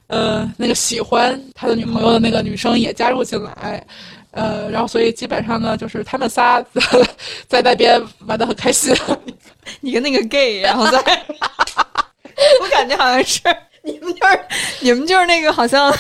[0.08, 3.86] 呃，那个喜欢他的女朋友的那个女生也加入进来，
[4.32, 6.60] 呃，然后所以基本上呢，就是他们仨
[7.48, 8.96] 在那边玩的很开心。
[9.82, 10.98] 你跟那个 gay，然后在，
[12.62, 13.42] 我感觉好像是
[13.84, 14.40] 你们就是
[14.80, 15.94] 你们就是那个好像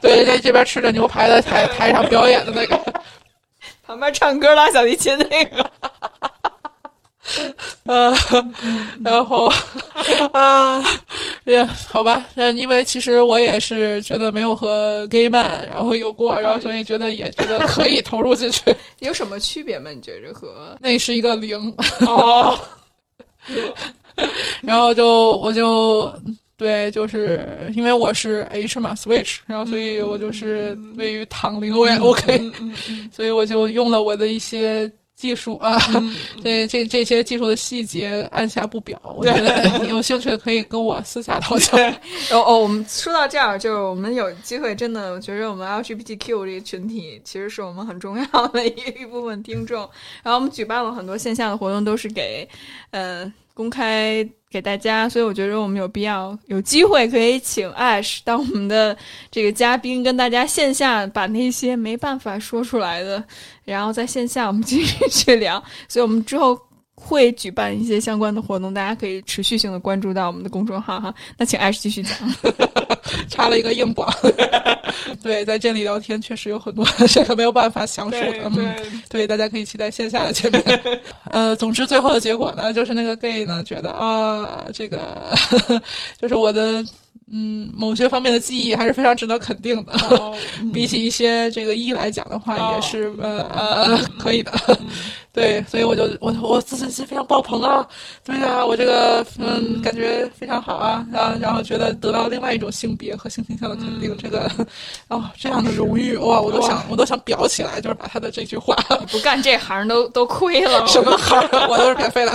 [0.00, 2.76] 对，在这边吃着牛排的台台上表演的那个，
[3.86, 5.70] 旁边唱歌拉小提琴那个。
[7.84, 8.14] 呃，
[9.04, 9.50] 然后
[10.32, 10.82] 啊，
[11.44, 18.62] 也好吧，那因为其实我也是觉得没有和 gay man 然后有过，然后所以觉得也觉得可以投入进去。
[19.00, 19.90] 有什么区别吗？
[19.90, 21.74] 你觉着和那是一个零
[22.06, 22.58] 哦，
[24.62, 26.12] 然后就我就
[26.56, 32.52] 对，就是因为我是 H 嘛，Switch，然后所以我就是位于躺零我也 OK，
[33.12, 34.90] 所以我就用了我的一些。
[35.16, 35.76] 技术啊，
[36.44, 39.00] 对这这些技术的细节按下不表。
[39.16, 41.76] 我觉得 有兴趣的可以跟我私下讨教。
[42.30, 49.80] 哦哦，我们说到这儿，就是我们有机会，真的，我觉得我们 LGBTQ 这个群体其实是我们很重要的一一部分听众。
[50.22, 52.46] 然后我们举办了很多线下的活动，都是给
[52.90, 54.28] 呃公开。
[54.48, 58.96] 给大家，所以我觉得我们有必要有机会可以请 Ash 当我们的
[59.30, 63.22] 这个嘉宾，跟大家线下把那些没办法说出来的，
[63.64, 65.62] 然后在线下我们继续去聊。
[65.88, 66.58] 所以我们之后
[66.96, 71.14] 会举办一些相关的活动，大家可以持续性的关注到我们的公众号哈。
[71.36, 72.12] 那请 Ash 继续讲，
[73.28, 74.12] 插了一个硬广。
[75.22, 78.74] 对，在这里聊天确实有很多这个没有办法详述的，对，
[79.08, 80.62] 对，大家可以期待线下的见面。
[81.30, 84.98] 呃，总之最后的结果呢，就是那个 gay 呢觉得啊，这个
[86.20, 86.84] 就是我的。
[87.32, 89.92] 嗯，某些方面的记忆还是非常值得肯定的。
[90.72, 94.52] 比起一些这个一来讲的话，也是呃呃 可以的。
[95.32, 97.86] 对，所以我就我我自信心非常爆棚啊！
[98.24, 104.50] 对啊，我这个嗯感觉非常好啊，然后然后觉得得到另外一种性别和性倾向的肯定，这个
[105.08, 108.74] 哦这样的荣誉哇，我都想我都想表起来，就是把他的这句话，
[109.10, 110.86] 不干这行都都亏了。
[110.86, 111.36] 什么行？
[111.68, 112.32] 我都是免费的。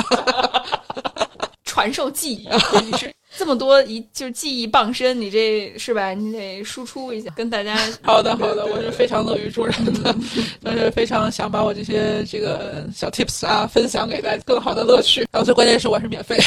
[1.64, 2.50] 传授技艺，
[2.86, 3.12] 你是
[3.42, 6.14] 这么多一就是技艺傍身，你这是吧？
[6.14, 7.76] 你得输出一下，跟大家。
[8.04, 9.74] 好的，好的，我是非常乐于助人
[10.04, 10.16] 的，
[10.62, 15.22] 但是非常想把我这些这个小 tips 啊分享给大家，更好的乐趣。
[15.32, 16.38] 然后最关键是我是免费。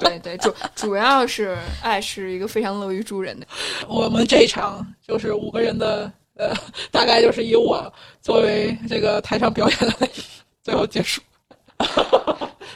[0.00, 3.46] 对对，主主要是爱是一个非常乐于助人的。
[3.86, 6.52] 我们这一场就是五个人的，呃，
[6.90, 7.80] 大概就是以我
[8.20, 10.08] 作为这个台上表演的
[10.64, 11.22] 最后结束。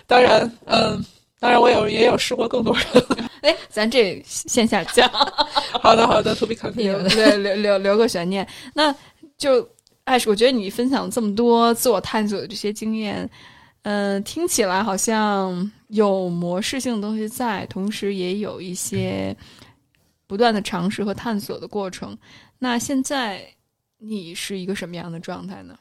[0.06, 1.04] 当然，嗯。
[1.38, 2.86] 当然，我有也有试过更多人。
[3.42, 5.08] 哎，咱这线下讲。
[5.82, 7.14] 好的，好的，to be continued。
[7.14, 8.46] 对，留留留个悬念。
[8.74, 8.94] 那
[9.36, 9.68] 就，
[10.04, 13.28] 哎，我觉得你分享这么多自我探索的这些经验，
[13.82, 19.36] 嗯，听起来好像有模式性的东西在，同时也有一些
[20.26, 22.16] 不断的尝试和探索的过程。
[22.58, 23.46] 那现在
[23.98, 25.76] 你是一个什么样的状态呢？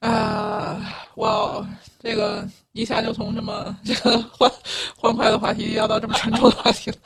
[0.00, 0.80] 啊，
[1.16, 1.66] 哇，
[1.98, 4.50] 这个一下就从这么这个欢
[4.96, 6.96] 欢快的话题聊到这么沉重的话题了。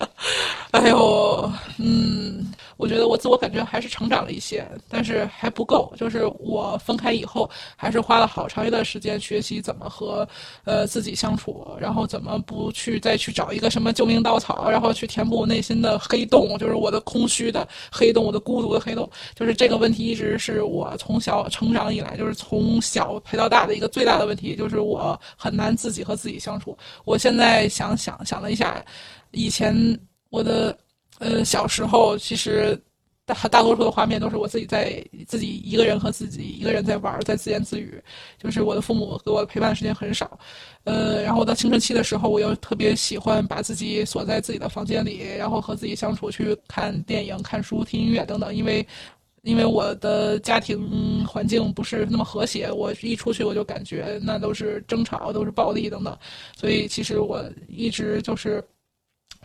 [0.72, 2.52] 哎呦，嗯。
[2.78, 5.92] 我觉得我自我感觉还是成长了一些，但是还不够。
[5.96, 10.26] 就是我分开以后，还是花了好长一段时间学习怎么和
[10.62, 19.10] 呃自己相处，然后怎么不去再去找一个什么救命稻草，然后去填补内心的黑洞，就是我的空虚的黑洞，我的孤独的黑洞。
[19.34, 26.78] 就是这个问题一直是我从小成长以来，就是从小陪到大的一个最大的问题，就是我很难自己和自己相处。
[27.04, 28.80] 我现在想想想了一下，
[29.32, 29.98] 以前
[30.30, 30.78] 我的。
[31.18, 32.80] 呃，小时候其实
[33.26, 38.02] 大大多数的画面都是我自己在自己一个人和自己一个人在玩，在自言自语。
[38.38, 40.38] 就是我的父母给我陪伴的时间很少。
[40.84, 48.54] 呃，然后到青春期的时候，我又特别喜欢把自己锁在自己的房间里，然后和自己相处，去看电影、看书、听音乐等等。
[48.54, 48.86] 因为
[49.42, 56.16] 因为我的家庭环境不是那么和谐，我一出去我就感觉那都是争吵，都是暴力等等。
[56.56, 58.64] 所以其实我一直就是。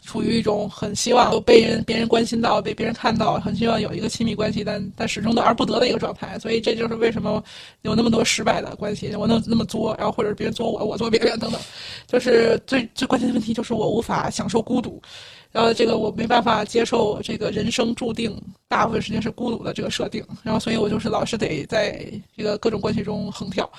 [0.06, 6.38] 处于一种很希望被人别人关心到、被别人看到，很希望有一个亲密关系，但但始终得而不得的一个状态。
[6.40, 7.42] 所以这就是为什么
[7.82, 11.60] 有那么多失败的关系，我能那么作，然后或者别人作我，我作别人等等。
[12.06, 15.02] 就是最最关键的问题就是我无法享受孤独。
[15.52, 18.36] 然后这个我没办法接受这个人生注定
[18.68, 23.72] 大部分时间是孤独的这个设定，然后所以我就是老是得在这个各种关系中横跳。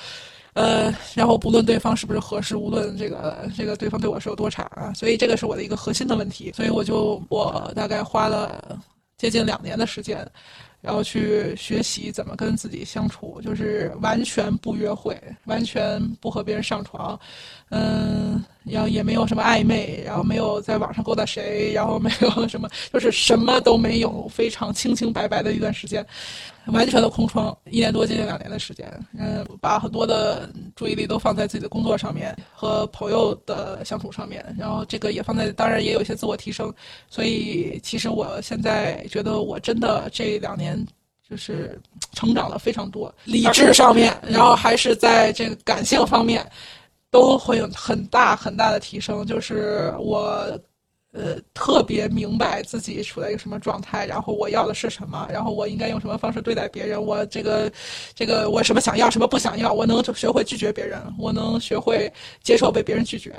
[0.54, 6.52] 呃，然后不论对方是不是合适，无论这个这个对方对我是有多差啊，所以这个是我的一个核心的问题。
[6.54, 8.78] 所以我就我大概花了
[9.18, 10.26] 接近两年的时间，
[10.80, 17.18] 然后去学习怎么跟自己相处，就是完全不约会，完全不和别人上床，
[17.70, 26.06] 嗯，然后也没有什么暧昧，然后没有在网上勾搭谁，然后没有什么，就是什么都没有，非常清清白白的一段时间。
[26.66, 36.72] 完全的空窗，一年多接近两年的时间，嗯，把很多的注意力都放在自己的工作上面和朋友的相处上面，然后这个也放在，当然也有一些自我提升，
[37.08, 40.82] 所以其实我现在觉得我真的这两年
[41.28, 41.80] 就是
[42.12, 46.44] 成长了非常多，理智上面，然后还是在这个感性方面，
[47.10, 50.58] 都会有很大很大的提升，就是我。
[51.14, 57.70] 呃，特别明白自己处在一个什么状态，然后我要的是什么，然后我应该用什么方式对待别人，我这个，
[58.16, 62.12] 这个我什么想要，什么不想要，我能学会拒绝别人，我能学会
[62.42, 63.32] 接受被别人拒绝，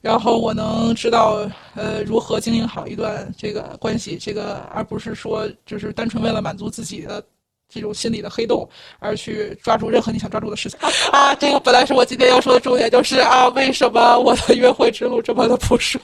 [0.00, 7.22] 然后我能知道呃如何经营好一段这个关系，这个而不是说就是单纯为了满足自己的
[7.68, 8.66] 这种心理的黑洞
[9.00, 10.78] 而去抓住任何你想抓住的事情
[11.12, 11.34] 啊。
[11.34, 16.02] 这个本来是我今天要说的重点，就是啊，为什么我的约会之路这么的不顺？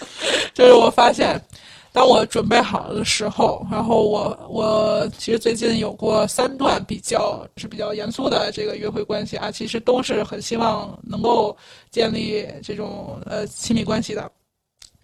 [0.54, 1.40] 就是我发现，
[1.92, 11.56] 当我准备好的时候，然后我我其实最近有过三段比较是比较严肃的这个约会关系啊，其实都是很希望能够
[11.90, 14.30] 建立这种呃亲密关系的，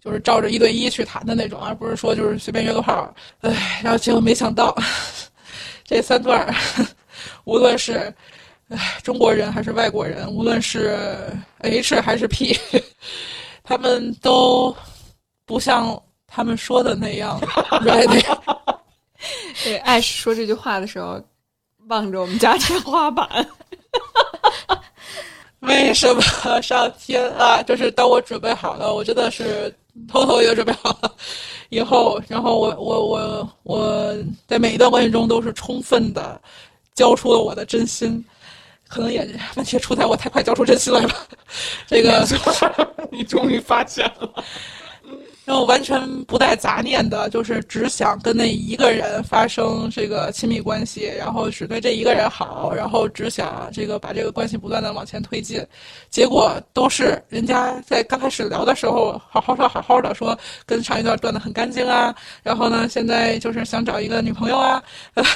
[0.03, 3.13] 就是照着一对一去谈的那种，而不是说就是随便约个炮。
[3.41, 4.77] 唉，然后结果没想到，
[5.85, 6.55] 这三段，
[7.45, 8.15] 无论是
[8.69, 10.97] 唉中国人还是外国人，无论是
[11.59, 12.57] H 还是 P。
[13.65, 14.75] 他们都
[15.45, 17.41] 不像他们说的那样
[17.81, 18.23] ready。
[19.65, 21.21] 对，艾什说这句话的时候，
[21.89, 23.29] 望着我们家天花板。
[25.61, 26.21] 为什么
[26.61, 27.63] 上天啊？
[27.63, 29.75] 就是当我准备好了，我真的是
[30.07, 31.11] 偷偷也准备好了，
[31.71, 34.15] 以后，然后我我我我
[34.47, 36.39] 在每一段关系中都是充分的
[36.95, 38.23] 交出了我的真心。
[38.95, 41.11] 可能也问题出在我太快交出真心来了，
[41.85, 42.25] 这个
[43.11, 44.45] 你终于发现了。
[45.45, 55.65] 然后完全不带杂念的，就是只想跟那一个人发生这个亲密关系，然后只对这一个人好，然后只想这个把这个关系不断的往前推进。
[56.09, 62.15] 结果都是人家在刚开始聊的时候好好说好好的说，跟上一段断的很干净啊。
[62.43, 64.83] 然后呢，现在就是想找一个女朋友啊，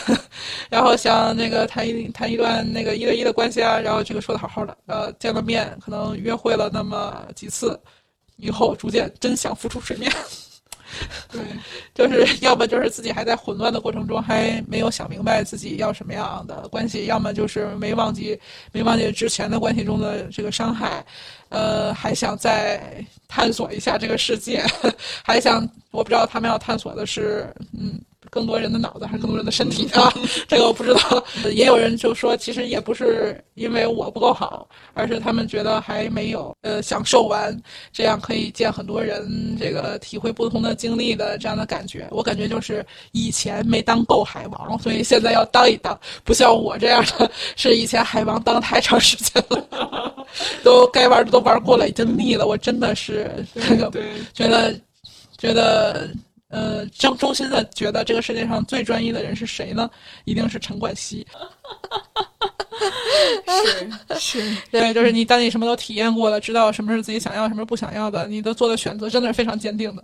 [0.71, 3.79] 然后想那个谈一谈一段那个一对一的关系啊。
[3.79, 7.79] 然后这个说的好好的，呃，见了面可能约会了那么几次。
[8.39, 10.11] 以后逐渐真相浮出水面，
[11.30, 11.41] 对，
[11.95, 18.39] 就是要么就是自己还在混乱的过程中，还没有想明白自己要什么样的关系；要么就是没忘记
[18.72, 21.05] 没忘记之前的关系中的这个伤害，
[21.51, 24.64] 呃，还想再探索一下这个世界，
[25.22, 28.01] 还想我不知道他们要探索的是，嗯。
[28.31, 30.12] 更多人的脑子还是更多人的身体 啊？
[30.47, 31.24] 这个我不知道。
[31.53, 37.57] 也有人就说，其实也不是因为我不够好，而是他们觉得还没有呃享受完，
[37.93, 42.07] 这样可以见很多人，这个体会不同的经历的这样的感觉。
[42.11, 45.99] 我感觉就是以前没当够海王，所以现在要当一当。
[46.24, 50.26] 不像我这样的，是以前海王当太长时间了，
[50.62, 52.47] 都该玩的都玩过了，已经腻了。
[52.47, 53.91] 我真的是这个
[54.35, 54.74] 觉得
[55.37, 56.09] 觉得。
[56.49, 59.89] 呃，正衷心的觉得这个世界上最专一的人是谁呢？
[60.25, 61.27] 一定是陈冠希。
[63.47, 70.03] 是是， 对，就是你，当你什么都体验过了，知道什么是自己想要，什么是不想要的，你都做的选择真的是非常坚定的。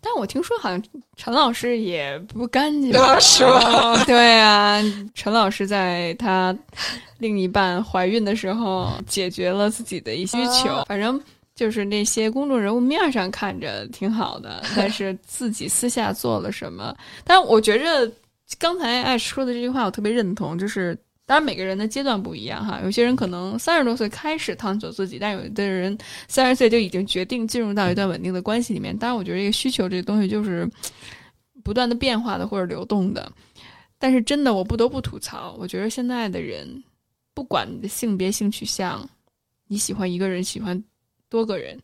[0.00, 0.82] 但我听说好像
[1.16, 4.02] 陈老师也不干净，是吗？
[4.04, 4.82] 对啊，
[5.14, 6.56] 陈老师在他
[7.18, 11.22] 另一半怀孕的时候解决了自己的一些需求，反正。
[11.54, 16.92] 就是那些公众人物面上看着挺好的，但是自己私下做了什么？
[17.22, 18.10] 但我觉着
[18.58, 20.58] 刚才爱说的这句话，我特别认同。
[20.58, 25.96] 就是当然每个人的阶段不一样哈，有些人可能三十多岁开始探索自己，但有的人
[26.26, 28.96] 三十岁就已经决定进入到一段稳定的关系里面。
[28.96, 30.68] 当然，我觉得这个需求这个东西就是
[31.62, 33.30] 不断的变化的或者流动的。
[33.96, 36.82] 但是真的，我不得不吐槽，我觉得现在的人，
[37.32, 39.08] 不管你的性别、性取向，
[39.68, 40.82] 你喜欢一个人，喜欢。
[41.34, 41.76] 多个人，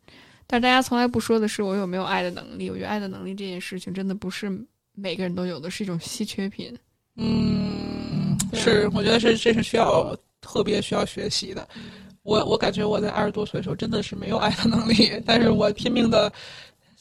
[0.47, 2.71] 但大家从来不说的是我有没有爱的能力。
[2.71, 4.49] 我觉得爱的能力这件事情真的不是
[4.95, 6.73] 每个人都有的，是一种稀缺品。
[7.17, 11.67] 嗯，是，我觉得是这是需要特别需要学习的。
[12.23, 16.33] 我我感觉我在二十多岁的时候真的是没有爱的能力，但是我拼命的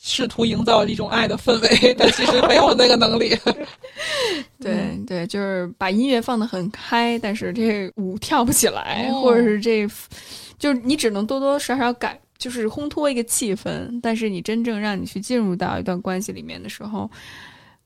[0.02, 3.38] 试图营造一种爱的氛围，但其实没有那个能力。
[4.60, 9.88] 对对，就是把音乐放得很开，但是这舞跳不起来，或者是这，
[10.58, 17.08] 就是你只能多多少少改，就是烘托一个气氛，但是你真正让你去进入到一段关系里面的时候。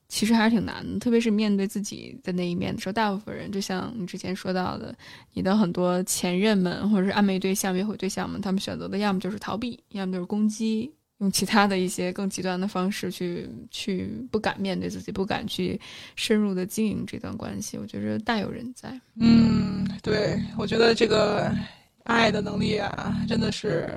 [0.09, 4.95] 其实还是挺难的，特别是面对自己的那一面的时候，大部分人就像你之前说到的，
[5.33, 15.81] 你的很多前任们或者是暧昧对象、约会对象们，他们选择的要么就是逃避，要么就是攻击，用其他的一些更极端的方式去去不敢面对自己，不敢去
[16.15, 17.79] 深入的经营这段关系。
[17.79, 18.95] 我觉得大有人在。
[19.15, 21.51] 嗯，对，我觉得这个
[22.03, 23.89] 爱的能力啊，真的是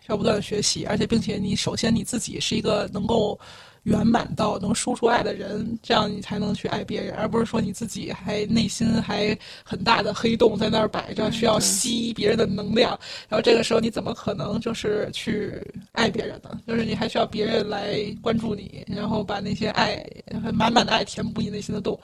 [0.00, 3.38] 需要不断的学习，而且并且你首先你自己是一个能够。
[3.86, 12.98] 圆满到能输出爱的人，这样你才能去爱别人，而不是说你自己还内心还很大的黑洞在那儿摆着，需要吸别人的能量。
[13.28, 15.62] 然后这个时候你怎么可能就是去
[15.92, 16.60] 爱别人呢？
[16.66, 20.04] 就是你还需要别人来关注你，然后把那些爱
[20.52, 21.96] 满满的爱填补你内心的洞。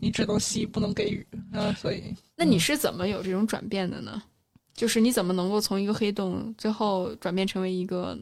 [0.00, 1.26] 你只能吸，不能给予。
[1.52, 2.02] 嗯，所以
[2.34, 4.22] 那你是怎么有这种转变的呢？
[4.76, 8.16] 就是你怎么能够从一个黑洞最后转变成为一个？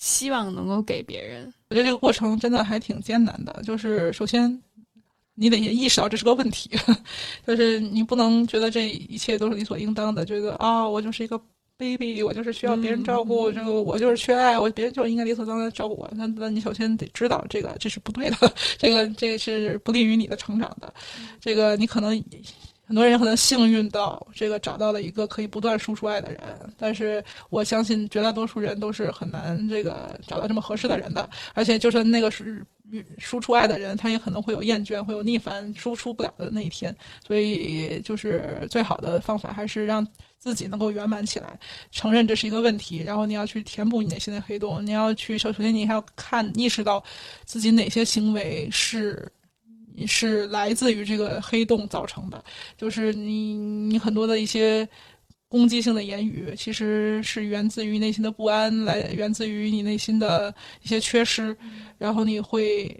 [0.00, 3.60] 希望能够给别人，我觉得这个过程真的还挺艰难的。
[3.64, 4.62] 就是首先，
[5.34, 6.70] 你得意识到这是个问题，
[7.44, 11.36] 就是你不能觉得这一切都是理所应当的，觉得啊，我就是一个
[11.76, 16.08] baby，我就是需要别人照顾，这个我就是缺爱，我别人就应该理所当然照顾我。
[16.14, 20.94] 那那你首先得知道这个这是不对的， 这个这个是不利于你的成长的，
[21.40, 22.24] 这个你可能。
[22.88, 26.40] 很多人可能幸运到这个找到了一个可以不断输出爱的人，
[26.78, 31.28] 但是我相信绝大多数人都是很难这个找到这么合适的人的。
[31.52, 32.64] 而且就是那个是
[33.18, 36.96] 输出爱的人，他也可能会有厌倦、会有逆反、输出不了的那一天。
[37.26, 40.06] 所以就是最好的方法还是让
[40.38, 41.60] 自己能够圆满起来，
[41.90, 44.82] 承认这是一个问题，然后你要去填补你内心的黑洞。
[44.86, 47.04] 你要去首首先你还要看意识到
[47.44, 49.30] 自己哪些行为是。
[50.06, 52.42] 是来自于这个黑洞造成的，
[52.76, 54.88] 就是你你很多的一些
[55.48, 61.56] 攻击性的言语，其实是源自于内心的不安，来源自于你内心的一些缺失，
[61.96, 62.94] 然后你会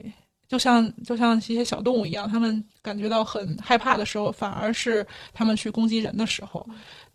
[0.48, 6.66] 就像就像一些小动物一样，他们感觉到很害怕的时候，反而是他们去攻击人的时候。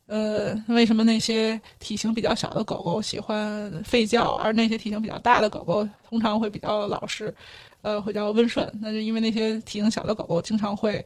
[0.06, 7.34] 呃，为什么那些体型比较小的狗狗喜欢吠叫，而那些体型比较大的狗狗通常会比较老实？
[7.82, 11.06] 呃，会比较温顺，那就因为那些体型小的狗狗经常会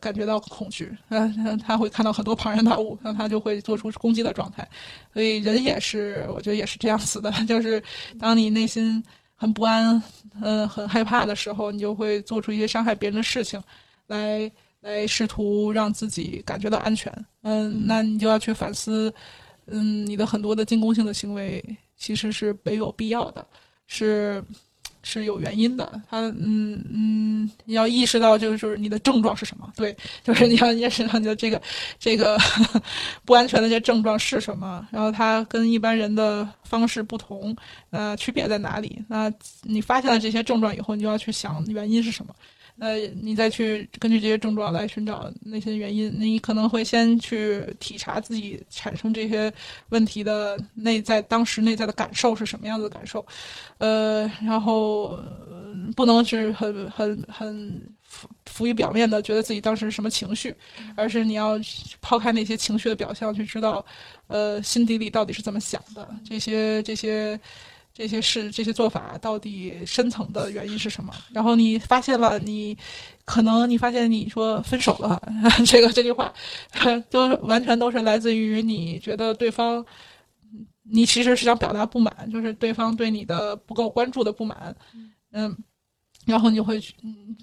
[0.00, 1.32] 感觉到恐惧，呃，
[1.64, 4.68] 它会看到很多庞然大物，那它就会做出攻击的状态。
[5.14, 7.82] 所以人也是，我觉得也是这样子的， 就是
[8.18, 9.02] 当你内心
[9.34, 10.02] 很不安、
[10.42, 13.58] 嗯，很害怕的时候，你就会做出一些伤害别人的事情，
[14.06, 14.50] 来
[14.80, 17.12] 来试图让自己感觉到安全。
[17.42, 19.12] 嗯，那你就要去反思，
[19.66, 21.64] 嗯，你的很多的进攻性的行为
[21.96, 23.46] 其实是没有必要的，
[23.86, 24.42] 是。
[25.02, 31.58] 是有原因的，他嗯嗯，你要意识到就是就是你的症状是什么，对，就是你要意识到你的这个
[31.98, 32.38] 这个
[33.24, 37.56] 不安全的这些症状是什么，然后它跟一般人的方式不同，
[37.88, 39.02] 呃，区别在哪里？
[39.08, 39.32] 那
[39.62, 42.34] 你发现了这些症状以后，你就要去想原因是什么。
[42.80, 49.52] 呃，你再去根据这些症状来寻找那些原因，你可能会先去体察自己产生这些
[49.90, 53.24] 问题的内在当时内在的感受是什么样子的感受，
[53.78, 55.18] 呃，然后
[55.94, 60.54] 不能是很很很浮浮于表面的觉得自己当时是什么情绪，
[60.96, 61.60] 而是你要
[62.00, 63.84] 抛开那些情绪的表象，去知道，
[64.26, 67.38] 呃，心底里到底是怎么想的，这些这些。
[68.00, 71.12] 这些事、这些做法到底深层的原因是什么？
[71.34, 72.74] 然后你发现了，你
[73.26, 75.20] 可能你发现你说分手了，
[75.66, 76.32] 这个这句话，
[77.10, 79.84] 都完全都是来自于你觉得对方，
[80.82, 84.74] 你其实是想表达不满，就是对方对你的不够关注的不满，
[85.32, 85.54] 嗯，
[86.24, 86.80] 然后你会，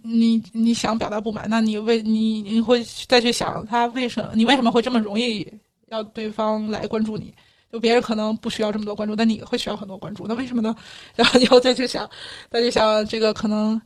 [0.02, 5.48] 你你想表达不满，那你为你你会再去想他为什么，你为什么会这么容易
[5.90, 7.32] 要对方来关注你？
[7.72, 10.76] 就别人可能不需要这么多关注，但你会需要很多关注，那为什么呢？
[11.16, 12.10] 然后以后再去想，
[12.50, 13.80] 再去想这个可能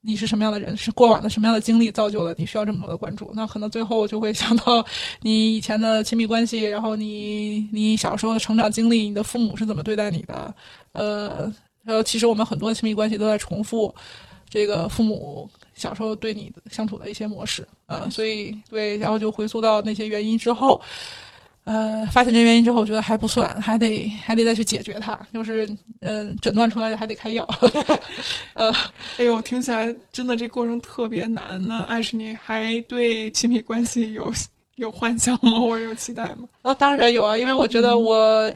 [0.00, 3.30] 你是什么样的人，是过往的什么样的经历造就了你需要这么多的关注？
[3.34, 4.84] 那可能最后就会想到
[5.20, 10.54] 你以前的亲密关系，然后你你小时候的成长经历，你的父母是怎么对待你的？
[10.92, 11.52] 呃，
[11.84, 13.94] 然后其实我们很多亲密关系都在重复
[14.48, 20.80] 这个父母小时候对你相处的一些模式，呃，所以对，然后就回溯到那些原因之后。
[21.68, 25.68] 呃，发现这原因之后，我觉得还不算，还得还得再去解决它，就是
[26.00, 27.46] 嗯，诊断出来还得开药。
[28.54, 28.72] 呃，
[29.18, 31.84] 哎呦，听起来真的这过程特别难呢。
[31.86, 34.32] 艾什，你还对亲密关系有
[34.76, 35.60] 有幻想吗？
[35.60, 36.48] 或者有期待吗？
[36.62, 38.50] 啊，当然有啊，因为我觉得我，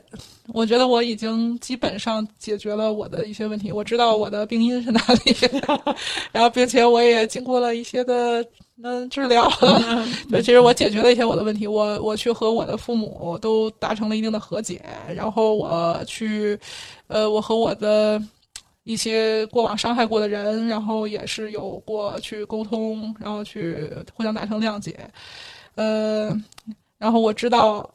[0.54, 3.70] 我觉得我已经基本上解决了我的一些问题。
[3.70, 5.36] 我知道我的病因是哪里，
[6.32, 8.42] 然后并且我也经过了一些的
[8.82, 9.48] 嗯治疗，
[10.30, 11.66] 对，其实我解决了一些我的问题。
[11.66, 14.82] 我我去和我的父母都达成了一定的和解，
[15.14, 16.58] 然后我去，
[17.06, 18.20] 呃，我和我的
[18.84, 24.98] 一些过往伤害过的人，然后也是有过去沟通，然后去互相达成谅解。
[25.74, 26.34] 呃，
[26.98, 27.88] 然后我知道，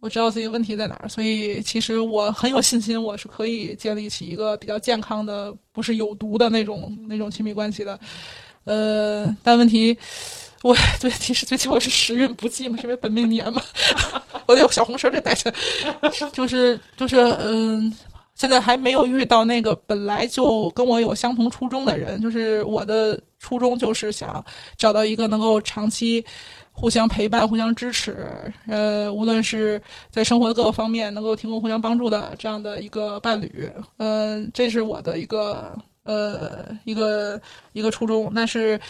[0.00, 8.00] 我知道自己问题在哪儿，所以其实我很有信心，我是可以建立起一个比较健康的，不是有毒的那种那种亲密关系的。
[8.64, 9.96] 呃，但问题，
[10.62, 13.62] 我对其实最近我是时运不济嘛，是因为本命年嘛，
[14.46, 15.52] 我得有小红绳得带着，
[16.32, 17.92] 就是就是嗯。
[18.34, 24.42] 现在还没有遇到那个本来就跟我有相同初衷的人，就是我的初衷就是想
[24.76, 26.24] 找到一个能够长期。
[26.74, 28.16] 互相陪伴、互相支持，
[28.66, 29.80] 呃，无论是
[30.10, 37.40] 在生活的各个方面能够提供互相帮助的这样的一个伴侣，呃，这是我的一个呃一个
[37.72, 38.32] 一个初衷。
[38.34, 38.80] 但是，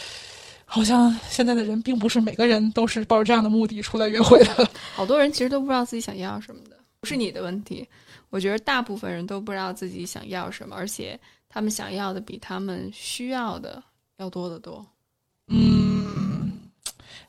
[0.65, 4.69] 好像现在的人并不是每个人都是抱着这样的目的出来约会的。
[4.95, 7.87] 好多人其实都不知道自己想要什么的，不是你的问题。
[8.29, 13.83] 我觉得大部分人都不知道自己想要什么，而且他们想要的比他们需要的
[14.17, 14.85] 要多得多。
[15.47, 16.51] 嗯。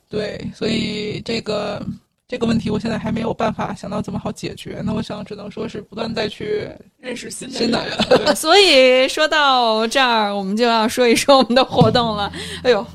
[0.07, 1.85] 对，所以这个
[2.27, 4.81] 这个问题，我现在还没有办法想到怎么好解决。
[4.83, 6.67] 那我想，只能说是不断再去
[6.99, 7.97] 认识新新的人。
[8.35, 12.31] 所以说到这儿，我们就要说一说我们的活动了。
[12.63, 12.85] 哎呦，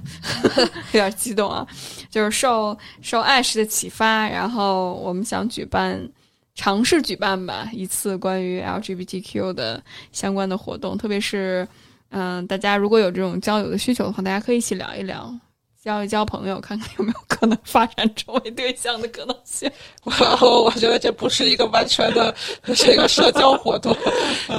[0.90, 1.64] 有点激动啊！
[2.10, 5.96] 就是受受 Ash 的启发，然后我们想举办，
[6.56, 9.80] 尝试举办吧一次关于 LGBTQ 的
[10.10, 10.98] 相关的活动。
[10.98, 11.68] 特别是，
[12.08, 15.32] 嗯，大家如果有这种交友的需求的话，大家可以一起聊一聊。
[15.82, 19.70] 交一交朋友，看看有没有可能发展成为对象的可能性。
[20.04, 22.34] 我我觉得这不是一个完全的
[22.76, 23.96] 这个社交活动，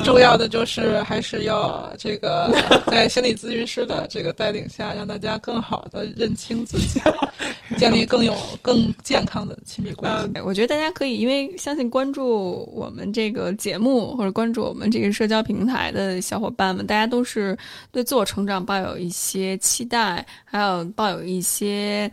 [0.03, 2.51] 重要的就是还是要这个
[2.87, 6.99] 在心理咨询师的这个带领下，让大家更好的认清自己，
[7.77, 10.41] 建立更有更健康的亲密关系。
[10.43, 17.55] 我觉得大家可以，因为相信关注我们这个节目或者关注我们这个社交平台的小伙伴们，大家都是
[17.91, 21.10] 对自我成长抱有一些期待，还有抱。
[21.11, 22.11] 有一些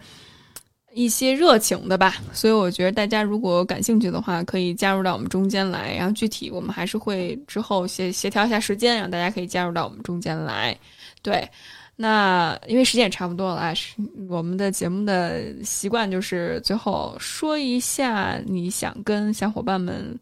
[0.92, 5.94] 一些热情的吧，所以我觉得大家如果感兴趣的话，可以加入到我们中间来。
[5.94, 10.76] 然后具体我们还是会之后协协调一下时间，让大家可以加入到我们中间来。
[11.22, 11.48] 对，
[11.96, 13.94] 那因为时间也差不多了，是
[14.28, 20.18] 我们的节目的习惯就是最后说一下你想跟小伙伴们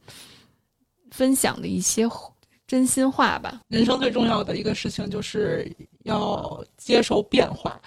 [1.11, 2.07] 分享的一些
[2.67, 3.61] 真心话吧。
[3.69, 5.71] 人生最重要的一个事情就是
[6.03, 7.81] 要接受变化。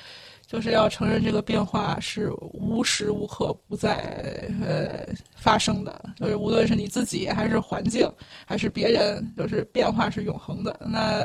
[0.49, 8.11] 就是要承认这个变化是无时无刻不在呃发生的，就是无论是你自己还是环境
[8.47, 11.23] 还是别人，就是变化是永恒的，那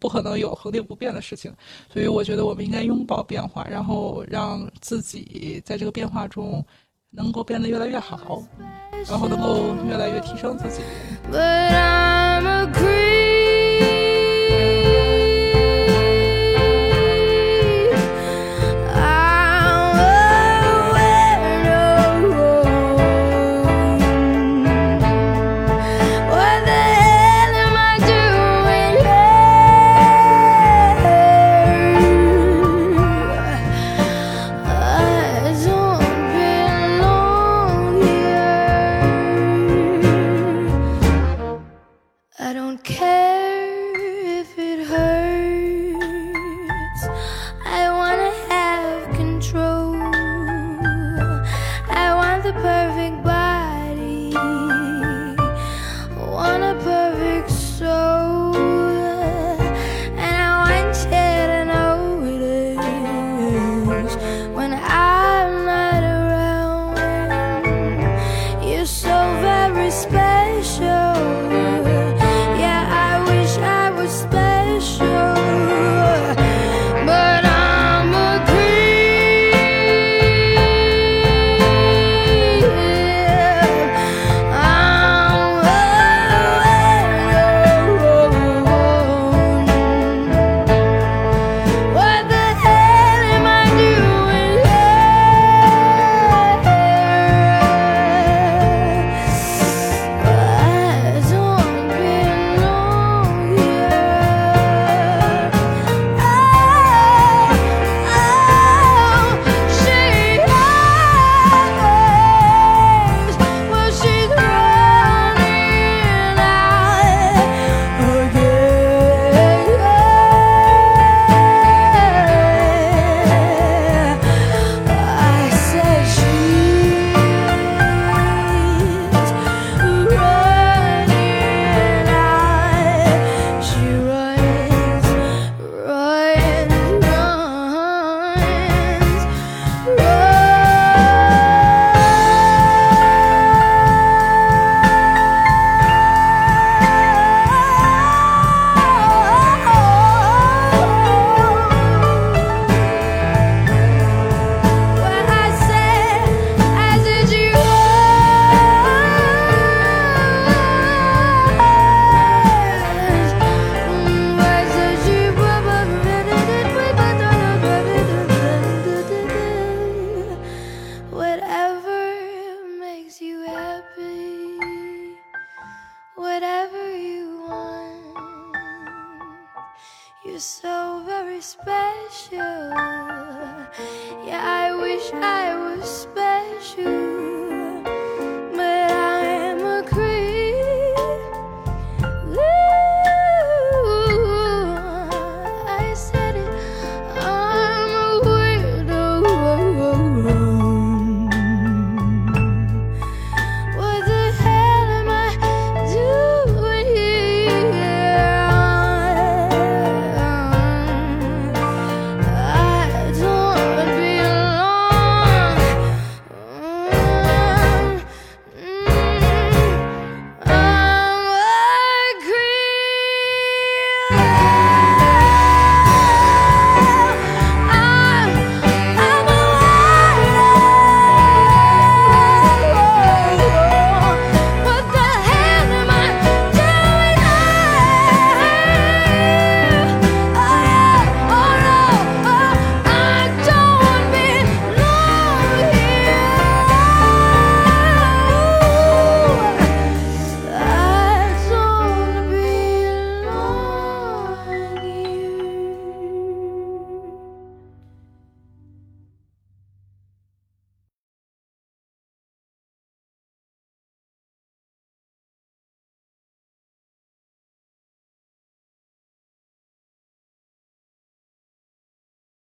[0.00, 1.52] 不可能有恒定不变的事情。
[1.92, 6.64] 所以我觉得我们应该拥抱变化，然后让自己在这个变化中
[7.10, 8.42] 能够变得越来越好，
[9.06, 10.80] 然后能够越来越提升自己。